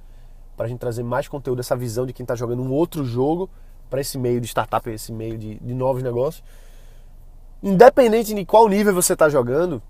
para 0.58 0.66
a 0.66 0.70
gente 0.70 0.80
trazer 0.80 1.04
mais 1.04 1.28
conteúdo, 1.28 1.60
essa 1.60 1.76
visão 1.76 2.06
de 2.06 2.12
quem 2.12 2.24
está 2.24 2.36
jogando 2.36 2.64
um 2.64 2.72
outro 2.72 3.06
jogo 3.06 3.48
para 3.90 4.02
esse 4.02 4.18
meio 4.18 4.42
de 4.42 4.48
startup, 4.48 4.90
esse 4.90 5.14
meio 5.14 5.38
de, 5.38 5.56
de 5.60 5.74
novos 5.74 6.02
negócios. 6.02 6.44
Independente 7.62 8.34
de 8.34 8.44
qual 8.44 8.68
nível 8.68 8.94
você 8.94 9.14
está 9.14 9.30
jogando, 9.30 9.82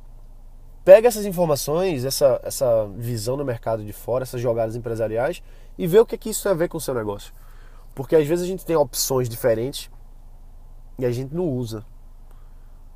pega 0.84 1.08
essas 1.08 1.26
informações, 1.26 2.04
essa, 2.04 2.40
essa 2.44 2.86
visão 2.98 3.38
do 3.38 3.46
mercado 3.46 3.84
de 3.84 3.94
fora, 3.94 4.24
essas 4.24 4.42
jogadas 4.42 4.76
empresariais 4.76 5.42
e 5.78 5.88
vê 5.88 6.00
o 6.00 6.06
que, 6.06 6.16
é 6.16 6.18
que 6.18 6.30
isso 6.30 6.44
tem 6.44 6.52
a 6.52 6.56
ver 6.56 6.68
com 6.68 6.78
o 6.78 6.82
seu 6.82 6.94
negócio. 6.94 7.34
Porque 7.96 8.16
às 8.16 8.28
vezes 8.28 8.44
a 8.44 8.48
gente 8.48 8.66
tem 8.66 8.76
opções 8.76 9.30
diferentes 9.30 9.90
e 11.00 11.06
a 11.06 11.12
gente 11.12 11.34
não 11.34 11.46
usa. 11.46 11.86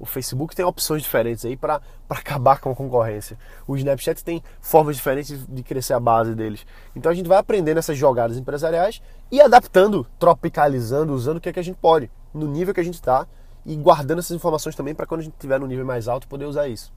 O 0.01 0.05
Facebook 0.07 0.55
tem 0.55 0.65
opções 0.65 1.03
diferentes 1.03 1.45
aí 1.45 1.55
para 1.55 1.79
acabar 2.09 2.59
com 2.59 2.71
a 2.71 2.75
concorrência. 2.75 3.37
O 3.67 3.77
Snapchat 3.77 4.23
tem 4.23 4.41
formas 4.59 4.95
diferentes 4.95 5.45
de 5.47 5.61
crescer 5.61 5.93
a 5.93 5.99
base 5.99 6.33
deles. 6.33 6.65
Então 6.95 7.11
a 7.11 7.13
gente 7.13 7.27
vai 7.27 7.37
aprendendo 7.37 7.77
essas 7.77 7.95
jogadas 7.95 8.35
empresariais 8.35 8.99
e 9.31 9.39
adaptando, 9.39 10.07
tropicalizando, 10.17 11.13
usando 11.13 11.37
o 11.37 11.39
que, 11.39 11.49
é 11.49 11.53
que 11.53 11.59
a 11.59 11.63
gente 11.63 11.77
pode, 11.79 12.09
no 12.33 12.47
nível 12.47 12.73
que 12.73 12.79
a 12.79 12.83
gente 12.83 12.95
está 12.95 13.27
e 13.63 13.75
guardando 13.75 14.17
essas 14.17 14.35
informações 14.35 14.75
também 14.75 14.95
para 14.95 15.05
quando 15.05 15.21
a 15.21 15.23
gente 15.23 15.33
estiver 15.33 15.59
no 15.59 15.67
nível 15.67 15.85
mais 15.85 16.07
alto 16.07 16.27
poder 16.27 16.45
usar 16.45 16.67
isso. 16.67 16.91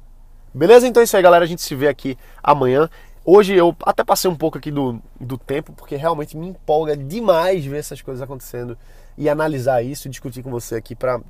Beleza? 0.54 0.88
Então 0.88 1.02
é 1.02 1.04
isso 1.04 1.14
aí, 1.14 1.22
galera. 1.22 1.44
A 1.44 1.48
gente 1.48 1.60
se 1.60 1.74
vê 1.74 1.88
aqui 1.88 2.16
amanhã. 2.42 2.88
Hoje 3.22 3.54
eu 3.54 3.76
até 3.84 4.02
passei 4.02 4.30
um 4.30 4.36
pouco 4.36 4.56
aqui 4.56 4.70
do, 4.70 4.98
do 5.20 5.36
tempo, 5.36 5.74
porque 5.74 5.94
realmente 5.94 6.38
me 6.38 6.48
empolga 6.48 6.96
demais 6.96 7.66
ver 7.66 7.80
essas 7.80 8.00
coisas 8.00 8.22
acontecendo 8.22 8.78
e 9.18 9.28
analisar 9.28 9.82
isso 9.82 10.08
e 10.08 10.10
discutir 10.10 10.42
com 10.42 10.50
você 10.50 10.76
aqui 10.76 10.94
para 10.94 11.20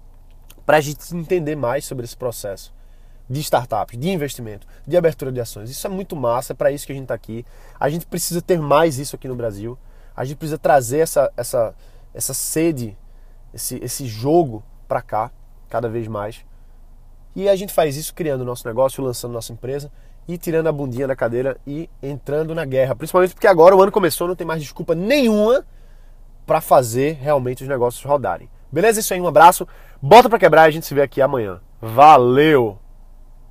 para 0.64 0.78
a 0.78 0.80
gente 0.80 1.14
entender 1.14 1.56
mais 1.56 1.84
sobre 1.84 2.04
esse 2.04 2.16
processo 2.16 2.72
de 3.28 3.40
startups, 3.40 3.98
de 3.98 4.10
investimento, 4.10 4.66
de 4.86 4.96
abertura 4.96 5.32
de 5.32 5.40
ações. 5.40 5.70
Isso 5.70 5.86
é 5.86 5.90
muito 5.90 6.14
massa, 6.14 6.52
é 6.52 6.56
para 6.56 6.70
isso 6.70 6.86
que 6.86 6.92
a 6.92 6.94
gente 6.94 7.04
está 7.04 7.14
aqui. 7.14 7.44
A 7.78 7.88
gente 7.88 8.06
precisa 8.06 8.42
ter 8.42 8.58
mais 8.58 8.98
isso 8.98 9.16
aqui 9.16 9.28
no 9.28 9.34
Brasil. 9.34 9.78
A 10.14 10.24
gente 10.24 10.36
precisa 10.36 10.58
trazer 10.58 10.98
essa, 10.98 11.32
essa, 11.36 11.74
essa 12.12 12.34
sede, 12.34 12.96
esse, 13.52 13.82
esse 13.82 14.06
jogo 14.06 14.62
para 14.86 15.00
cá, 15.00 15.30
cada 15.68 15.88
vez 15.88 16.06
mais. 16.06 16.44
E 17.34 17.48
a 17.48 17.56
gente 17.56 17.72
faz 17.72 17.96
isso 17.96 18.14
criando 18.14 18.42
o 18.42 18.44
nosso 18.44 18.66
negócio, 18.66 19.02
lançando 19.02 19.32
nossa 19.32 19.52
empresa 19.52 19.90
e 20.28 20.38
tirando 20.38 20.68
a 20.68 20.72
bundinha 20.72 21.06
da 21.06 21.16
cadeira 21.16 21.56
e 21.66 21.88
entrando 22.02 22.54
na 22.54 22.64
guerra. 22.64 22.94
Principalmente 22.94 23.34
porque 23.34 23.46
agora 23.46 23.74
o 23.74 23.82
ano 23.82 23.90
começou, 23.90 24.28
não 24.28 24.36
tem 24.36 24.46
mais 24.46 24.62
desculpa 24.62 24.94
nenhuma 24.94 25.64
para 26.46 26.60
fazer 26.60 27.18
realmente 27.20 27.62
os 27.62 27.68
negócios 27.68 28.04
rodarem. 28.04 28.48
Beleza? 28.70 29.00
Isso 29.00 29.14
aí, 29.14 29.20
um 29.20 29.26
abraço. 29.26 29.66
Bota 30.06 30.28
para 30.28 30.38
quebrar 30.38 30.66
e 30.66 30.68
a 30.68 30.70
gente 30.70 30.84
se 30.84 30.92
vê 30.92 31.00
aqui 31.00 31.22
amanhã. 31.22 31.62
Valeu! 31.80 32.78